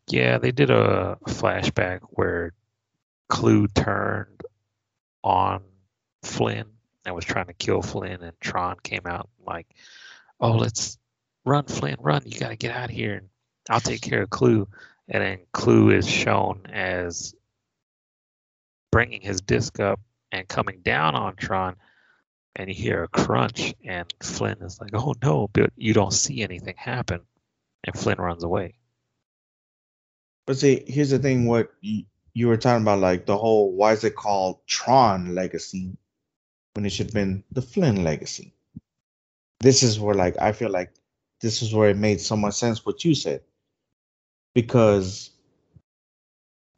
[0.07, 2.53] Yeah, they did a flashback where
[3.27, 4.41] Clu turned
[5.23, 5.63] on
[6.21, 6.72] Flynn
[7.05, 9.67] and was trying to kill Flynn, and Tron came out like,
[10.39, 10.97] "Oh, let's
[11.45, 12.23] run, Flynn, run!
[12.25, 13.29] You got to get out of here, and
[13.69, 14.67] I'll take care of Clu."
[15.09, 17.35] And then Clu is shown as
[18.91, 19.99] bringing his disc up
[20.31, 21.75] and coming down on Tron,
[22.55, 26.41] and you hear a crunch, and Flynn is like, "Oh no!" But you don't see
[26.41, 27.21] anything happen,
[27.83, 28.75] and Flynn runs away.
[30.45, 33.91] But see, here's the thing: what you, you were talking about, like the whole why
[33.91, 35.97] is it called Tron Legacy
[36.73, 38.53] when it should have been the Flynn Legacy?
[39.59, 40.93] This is where, like, I feel like
[41.41, 43.41] this is where it made so much sense what you said,
[44.53, 45.31] because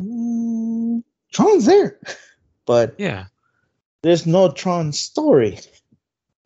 [0.02, 2.00] mm, Tron's there,
[2.66, 3.26] but Yeah.
[4.04, 5.60] there's no Tron story.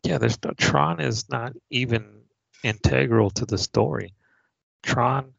[0.02, 2.22] Yeah, there's no Tron is not even
[2.62, 4.14] integral to the story.
[4.82, 5.32] Tron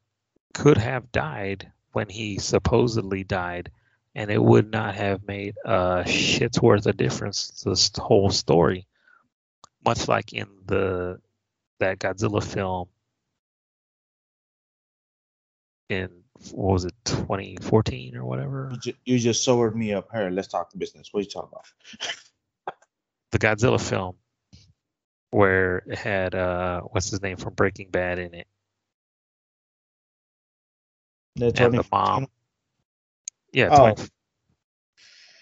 [0.53, 3.71] could have died when he supposedly died,
[4.15, 8.87] and it would not have made a shit's worth of difference to this whole story.
[9.85, 11.19] Much like in the
[11.79, 12.89] that Godzilla film
[15.89, 16.09] in
[16.51, 20.09] what was it 2014 or whatever You, ju- you just sobered me up.
[20.13, 21.09] Here, let's talk business.
[21.11, 21.65] What are you talking about?
[23.31, 24.15] the Godzilla film
[25.31, 28.47] where it had uh what's his name from Breaking Bad in it
[31.37, 32.27] The and the mom.
[33.51, 33.93] Yeah, Oh.
[33.93, 34.09] 20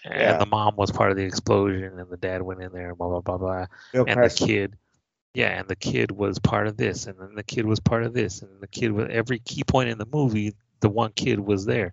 [0.04, 0.36] and Yeah.
[0.38, 3.20] the mom was part of the explosion, and the dad went in there, blah blah
[3.20, 3.66] blah blah.
[3.92, 4.76] Bill And the kid,
[5.34, 8.14] yeah, and the kid was part of this, and then the kid was part of
[8.14, 10.54] this, and the kid was every key point in the movie.
[10.80, 11.92] The one kid was there,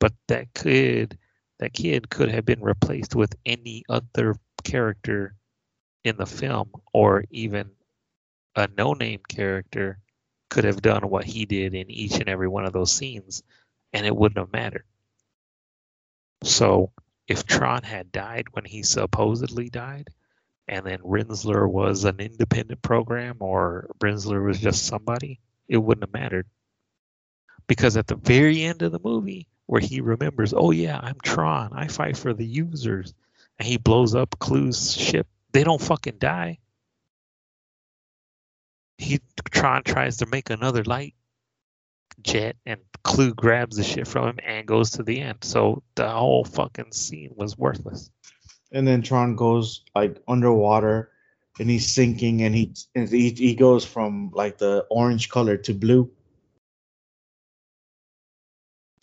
[0.00, 1.18] but that kid,
[1.58, 5.34] that kid could have been replaced with any other character
[6.04, 7.70] in the film, or even
[8.56, 9.98] a no-name character
[10.48, 13.42] could have done what he did in each and every one of those scenes,
[13.92, 14.84] and it wouldn't have mattered.
[16.44, 16.92] So
[17.26, 20.10] if Tron had died when he supposedly died,
[20.68, 26.12] and then Rinzler was an independent program or Rinzler was just somebody, it wouldn't have
[26.12, 26.46] mattered.
[27.66, 31.72] Because at the very end of the movie, where he remembers, oh yeah, I'm Tron,
[31.72, 33.14] I fight for the users,
[33.58, 36.58] and he blows up Clu's ship, they don't fucking die.
[38.98, 39.20] He
[39.50, 41.14] Tron tries to make another light
[42.22, 45.38] jet and Clu grabs the shit from him and goes to the end.
[45.42, 48.10] So the whole fucking scene was worthless.
[48.72, 51.10] and then Tron goes like underwater
[51.60, 55.72] and he's sinking and he and he, he goes from like the orange color to
[55.74, 56.10] blue.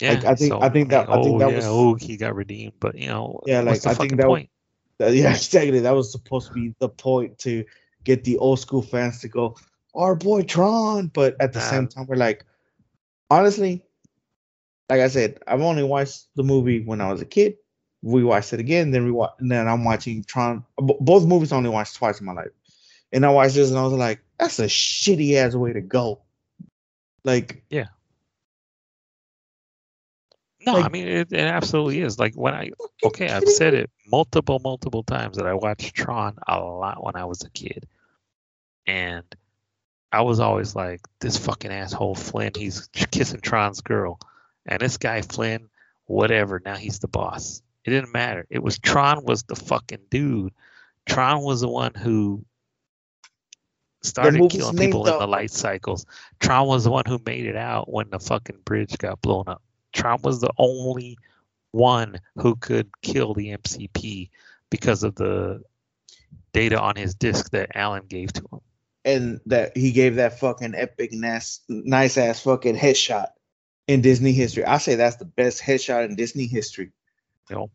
[0.02, 2.18] Yeah, Like, I think- I think that- I oh, think that yeah, was- oh he
[2.18, 4.50] got redeemed, but you know Yeah, like, I think that point?
[4.98, 5.80] That- yeah, exactly.
[5.80, 7.64] That was supposed to be the point to
[8.04, 9.56] get the old school fans to go,
[9.94, 11.08] our boy Tron.
[11.08, 12.44] But at the same time, we're like,
[13.32, 13.84] honestly,
[14.90, 17.56] like I said, I've only watched the movie when I was a kid.
[18.04, 20.66] We watched it again, then we watch, and then I'm watching Tron.
[20.86, 22.52] b- Both movies I only watched twice in my life,
[23.14, 26.22] and I watched this, and I was like, "That's a shitty ass way to go."
[27.24, 27.88] Like, yeah.
[30.66, 32.20] No, I mean it, it absolutely is.
[32.20, 32.70] Like when I
[33.04, 37.26] okay, I've said it multiple, multiple times that I watched Tron a lot when I
[37.26, 37.88] was a kid.
[38.86, 39.24] And
[40.12, 44.20] I was always like, this fucking asshole Flynn, he's kissing Tron's girl.
[44.66, 45.70] And this guy Flynn,
[46.06, 47.62] whatever, now he's the boss.
[47.86, 48.46] It didn't matter.
[48.50, 50.54] It was Tron was the fucking dude.
[51.08, 52.46] Tron was the one who
[54.04, 56.06] started killing people in the- light cycles.
[56.40, 59.62] Tron was the one who made it out when the fucking bridge got blown up.
[59.94, 61.18] Tron was the only
[61.72, 64.30] one who could kill the MCP
[64.70, 65.64] because of the
[66.54, 68.62] data on his disk that Alan gave to him.
[69.06, 73.28] And that he gave that fucking epic, nice, nice ass fucking headshot
[73.88, 74.64] in Disney history.
[74.66, 76.92] I say that's the best headshot in Disney history.
[77.50, 77.72] You know,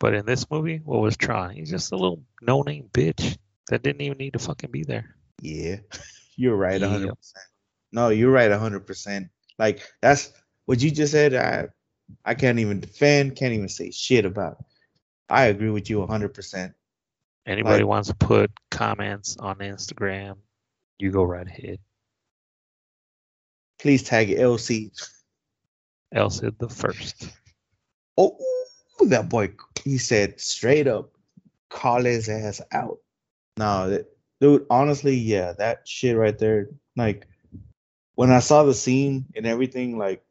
[0.00, 1.50] but in this movie, what was Tron?
[1.54, 3.36] He's just a little no-name bitch
[3.68, 5.14] that didn't even need to fucking be there.
[5.40, 5.76] Yeah,
[6.36, 6.90] you're right, Yep.
[6.90, 7.44] hundred percent.
[7.92, 9.28] No, you're right, hundred percent.
[9.58, 10.32] Like that's
[10.66, 11.34] what you just said.
[11.34, 11.66] I
[12.24, 14.56] I can't even defend, can't even say shit about.
[14.60, 14.66] It.
[15.28, 16.72] I agree with you hundred percent.
[17.46, 20.36] Anybody Like- wants to put comments on Instagram,
[21.02, 21.78] you go right ahead.
[23.78, 24.90] Please tag it LC.
[26.12, 27.28] Elsa the first.
[28.16, 28.38] Oh,
[29.06, 31.10] that boy, he said straight up,
[31.70, 32.98] call his ass out.
[33.56, 34.06] No, that,
[34.40, 36.68] dude, honestly, yeah, that shit right there.
[36.96, 37.26] Like,
[38.14, 40.22] when I saw the scene and everything, like,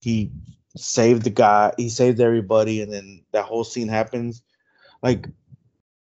[0.00, 0.32] he
[0.76, 4.42] saved the guy, he saved everybody, and then that whole scene happens.
[5.02, 5.28] Like,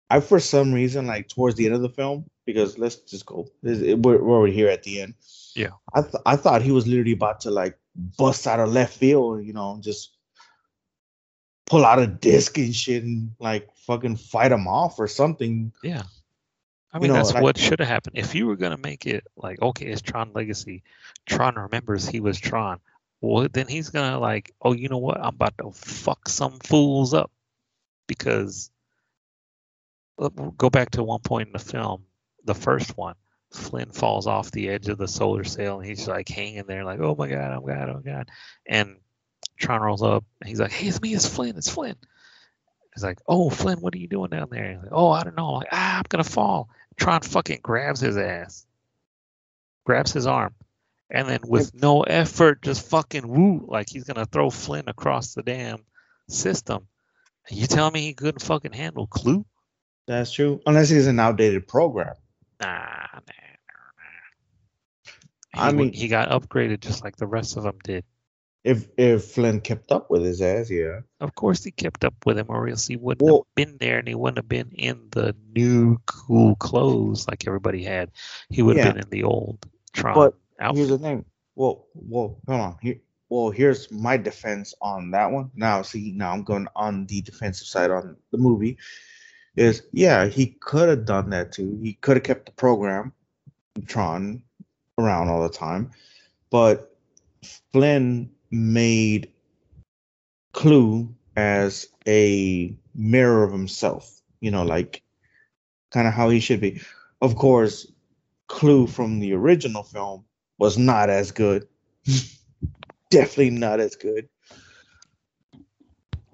[0.10, 3.48] I, for some reason, like, towards the end of the film, because let's just go,
[3.64, 5.16] we're, we're already here at the end.
[5.56, 5.72] Yeah.
[5.94, 7.78] I, th- I thought he was literally about to, like,
[8.18, 10.12] bust out of left field, you know, just
[11.66, 15.72] pull out a disc and shit and like fucking fight him off or something.
[15.82, 16.04] Yeah.
[16.94, 18.18] I You mean, know, that's like- what should have happened.
[18.18, 20.84] If you were going to make it like, okay, it's Tron Legacy,
[21.26, 22.80] Tron remembers he was Tron.
[23.22, 25.18] Well, then he's going to, like, oh, you know what?
[25.20, 27.32] I'm about to fuck some fools up.
[28.08, 28.70] Because,
[30.18, 32.04] we'll go back to one point in the film,
[32.46, 33.16] the first one.
[33.52, 37.00] Flynn falls off the edge of the solar sail and he's like hanging there, like,
[37.00, 38.30] oh my God, oh my God, oh my God.
[38.66, 38.98] And
[39.58, 41.96] Tron rolls up and he's like, hey, it's me, it's Flynn, it's Flynn.
[42.96, 45.50] He's like, "Oh, Flynn, what are you doing down there?" Like, "Oh, I don't know."
[45.50, 48.66] I'm like, "Ah, I'm gonna fall." Tron fucking grabs his ass,
[49.84, 50.56] grabs his arm,
[51.10, 55.44] and then with no effort, just fucking woo, like he's gonna throw Flynn across the
[55.44, 55.84] damn
[56.30, 56.88] system.
[57.50, 59.46] You tell me he couldn't fucking handle Clu?
[60.08, 60.62] That's true.
[60.66, 62.16] Unless he's an outdated program.
[62.62, 63.92] Nah, nah, nah,
[65.54, 65.64] nah.
[65.64, 68.04] I He mean- he got upgraded just like the rest of them did.
[68.64, 71.02] If if Flynn kept up with his ass, yeah.
[71.20, 74.00] Of course, he kept up with him, or else he wouldn't Well- have been there,
[74.00, 78.12] and he wouldn't have been in the new cool clothes like everybody had.
[78.50, 78.92] He would have Yeah.
[78.94, 80.78] been in the old Tron But outfit.
[80.78, 81.26] Here's the thing.
[81.54, 82.78] Well, well, hold on.
[82.82, 83.00] Here,
[83.30, 85.52] well, here's my defense on that one.
[85.56, 88.80] Now, see, now I'm going on the defensive side on the movie.
[89.56, 91.80] Is yeah, he could have done that too.
[91.82, 93.14] He could have kept the program,
[93.88, 94.44] Tron,
[94.98, 95.92] around all the time,
[96.50, 96.98] but
[97.72, 99.32] Flynn made
[100.52, 104.22] Clu as a mirror of himself.
[104.42, 105.02] You know, like
[105.92, 106.82] kind of how he should be.
[107.22, 107.90] Of course,
[108.48, 110.26] Clu from the original film
[110.58, 111.68] was not as good.
[113.10, 114.28] Definitely not as good.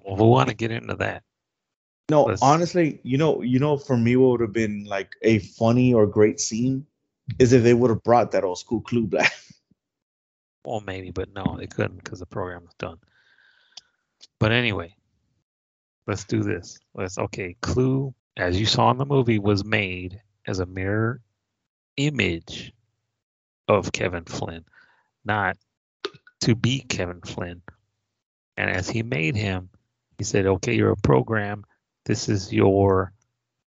[0.04, 1.22] Well, we want to get into that.
[2.10, 5.94] No, honestly, you know, you know, for me, what would have been like a funny
[5.94, 6.84] or great scene
[7.38, 9.32] is if they would have brought that old school Clu back.
[10.64, 12.98] Well, maybe, but no, they couldn't because the program was done.
[14.38, 14.94] But anyway,
[16.06, 16.78] let's do this.
[16.94, 17.56] Let's okay.
[17.60, 21.20] Clu, as you saw in the movie, was made as a mirror
[21.96, 22.72] image
[23.66, 24.64] of Kevin Flynn,
[25.24, 25.56] not
[26.42, 27.62] to be Kevin Flynn.
[28.56, 29.68] And as he made him,
[30.18, 31.64] he said, "Okay, you're a program.
[32.04, 33.12] This is your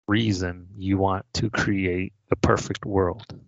[0.08, 3.40] reason you want to create the perfect world."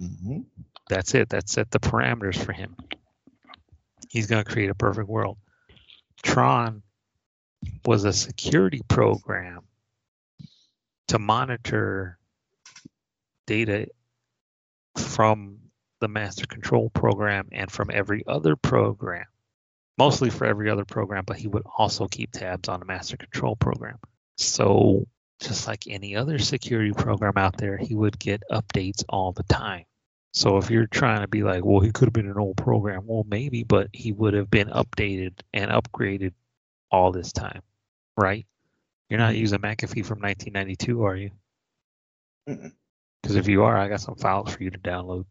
[0.00, 0.46] Mhm.
[0.88, 1.30] That's it.
[1.30, 2.76] That set the parameters for him.
[4.08, 5.38] He's going to create a perfect world.
[6.22, 6.82] Tron
[7.84, 9.66] was a security program
[11.08, 12.18] to monitor
[13.46, 13.88] data
[14.96, 15.58] from
[16.00, 19.26] the master control program and from every other program.
[19.98, 23.56] Mostly for every other program, but he would also keep tabs on the master control
[23.56, 23.96] program.
[24.36, 25.06] So,
[25.40, 29.84] just like any other security program out there, he would get updates all the time.
[30.36, 33.04] So if you're trying to be like, well, he could have been an old program,
[33.06, 36.34] well, maybe, but he would have been updated and upgraded
[36.90, 37.62] all this time,
[38.18, 38.44] right?
[39.08, 39.40] You're not mm-hmm.
[39.40, 41.30] using McAfee from 1992, are you?
[42.46, 45.24] Because if you are, I got some files for you to download.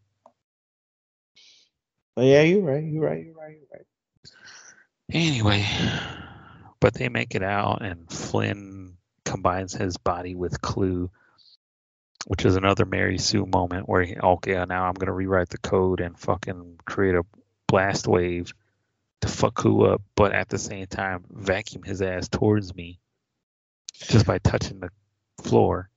[2.16, 2.82] But yeah, you're right.
[2.82, 3.24] You're right.
[3.24, 3.56] You're right.
[3.56, 3.86] You're right.
[5.12, 5.64] Anyway,
[6.80, 11.10] but they make it out, and Flynn combines his body with Clu,
[12.26, 16.00] which is another Mary Sue moment where he, okay, now I'm gonna rewrite the code
[16.00, 17.24] and fucking create a
[17.68, 18.52] blast wave
[19.20, 22.98] to fuck Clu up, but at the same time vacuum his ass towards me
[23.94, 24.90] just by touching the
[25.42, 25.88] floor.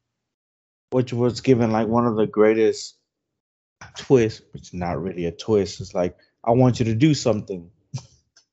[0.92, 2.96] Which was given like one of the greatest
[3.98, 5.82] twists, which is not really a twist.
[5.82, 7.72] It's like, I want you to do something.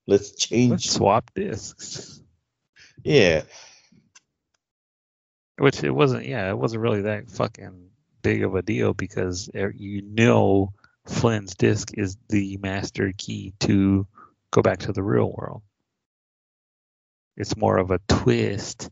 [0.06, 0.70] Let's change.
[0.70, 2.20] Let's swap discs.
[3.02, 3.42] Yeah.
[5.58, 6.26] Which it wasn't.
[6.26, 7.88] Yeah, it wasn't really that fucking
[8.22, 10.72] big of a deal because you know
[11.06, 14.06] Flynn's disc is the master key to
[14.50, 15.62] go back to the real world.
[17.36, 18.90] It's more of a twist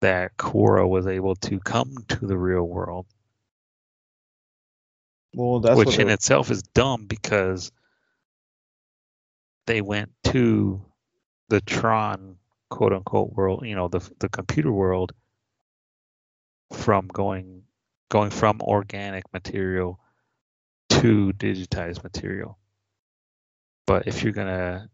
[0.00, 3.06] that Quorra was able to come to the real world,
[5.34, 7.70] Well, that's which in it- itself is dumb because
[9.70, 10.84] they went to
[11.48, 12.34] the Tron
[12.70, 15.12] quote unquote world, you know, the the computer world
[16.72, 17.62] from going
[18.08, 20.00] going from organic material
[20.88, 22.58] to digitized material.
[23.86, 24.90] But if you're gonna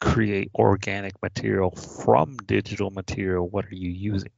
[0.00, 4.30] create organic material from digital material, what are you using?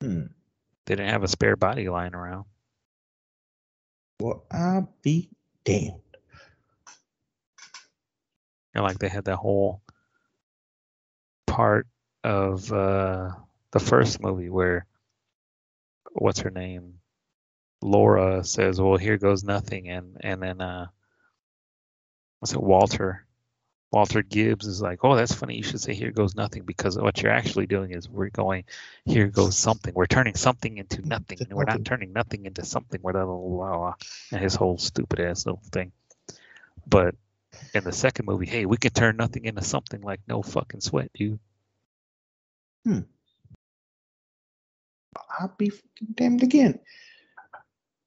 [0.00, 0.22] Hmm.
[0.86, 2.46] They didn't have a spare body lying around.
[4.20, 5.28] Well, I'll be
[5.64, 6.00] damned.
[8.74, 9.82] And like they had that whole
[11.46, 11.86] part
[12.24, 13.30] of uh
[13.72, 14.86] the first movie where
[16.12, 16.94] what's her name?
[17.82, 20.86] Lora says, Well here goes nothing and and then uh
[22.38, 23.26] what's it Walter
[23.92, 27.22] Walter Gibbs is like, Oh, that's funny, you should say here goes nothing because what
[27.22, 28.64] you're actually doing is we're going
[29.04, 29.92] here goes something.
[29.94, 31.38] We're turning something into nothing.
[31.40, 33.00] Into We're not turning nothing into something.
[33.02, 33.94] We're blah, blah, blah, blah, blah.
[34.32, 35.92] and his whole stupid ass little thing.
[36.86, 37.14] But
[37.74, 41.10] in the second movie, hey, we can turn nothing into something like no fucking sweat,
[41.14, 41.38] dude.
[42.84, 43.00] Hmm.
[45.38, 46.80] I'll be fucking damned again.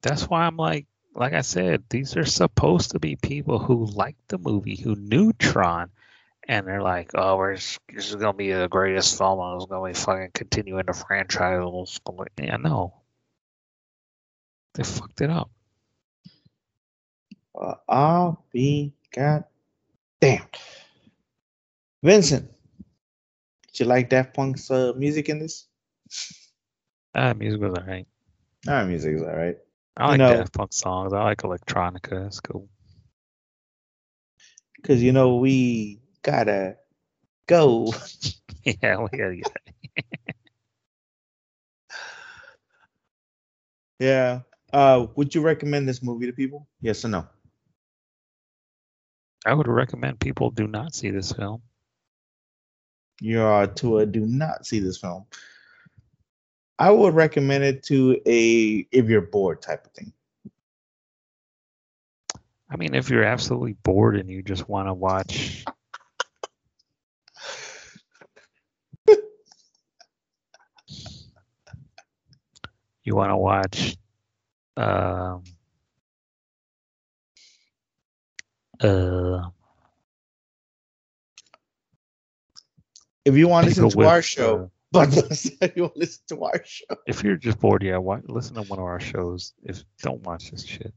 [0.01, 4.27] That's why I'm like, like I said, these are supposed to be people who liked
[4.27, 5.89] the movie, who knew Tron,
[6.47, 9.69] and they're like, oh, we're just, this is gonna be the greatest film, and it's
[9.69, 11.99] gonna be fucking continuing the franchise.
[12.37, 12.93] Yeah, no,
[14.73, 15.49] they fucked it up.
[17.57, 19.45] Uh, I'll be god
[20.19, 20.45] damn.
[22.03, 22.51] Vincent,
[23.67, 25.65] did you like Daft Punk's uh, music in this?
[27.15, 28.05] Ah, music was alright.
[28.67, 29.57] Ah, music is alright.
[29.97, 31.13] I You like know- Daft Punk songs.
[31.13, 32.27] I like electronica.
[32.27, 32.67] It's cool.
[34.75, 36.77] Because, you know, we gotta
[37.47, 37.93] go.
[38.63, 39.51] yeah, we gotta get
[43.99, 44.41] Yeah.
[44.73, 46.67] Uh, would you recommend this movie to people?
[46.81, 47.27] Yes or no?
[49.45, 51.61] I would recommend people do not see this film.
[53.21, 55.25] You are to a do not see this film.
[56.77, 60.11] I would recommend it to a if you're bored type of thing.
[62.69, 65.63] I mean, if you're absolutely bored and you just want to watch,
[73.03, 73.95] you want to watch,
[74.75, 75.43] um,
[78.81, 79.49] uh,
[83.25, 86.85] If you want to listen to our show, but you listen to our show.
[87.07, 89.53] if you're just bored, yeah, wa listen to one of our shows.
[89.63, 90.93] If don't watch this shit,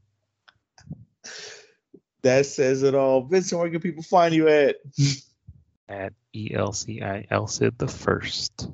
[2.23, 3.23] That says it all.
[3.23, 4.77] Vincent, where can people find you at?
[5.89, 8.69] at E ELCI Elcid the first.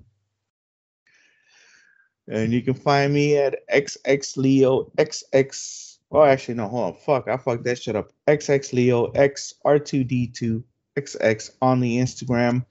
[2.27, 5.97] And you can find me at XXLeo XX.
[6.11, 6.93] Oh, actually, no, hold on.
[7.01, 8.11] Fuck, I fucked that shit up.
[8.27, 10.63] XXLeo XR2D2
[10.97, 12.65] XX on the Instagram.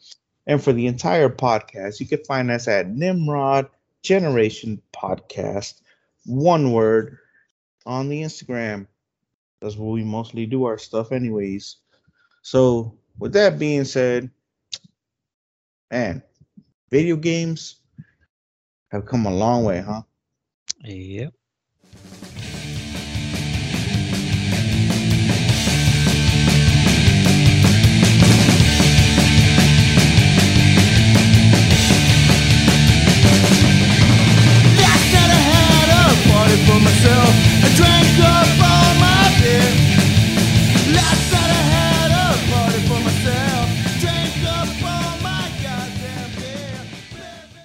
[0.46, 3.68] And for the entire podcast, you can find us at Nimrod
[4.02, 5.80] Generation Podcast.
[6.26, 7.18] One word
[7.86, 8.86] on the Instagram.
[9.60, 11.76] That's where we mostly do our stuff, anyways.
[12.42, 14.30] So, with that being said,
[15.90, 16.22] man,
[16.90, 17.76] video games
[18.90, 20.02] have come a long way, huh?
[20.84, 21.32] Yep.
[37.74, 39.03] drank up all my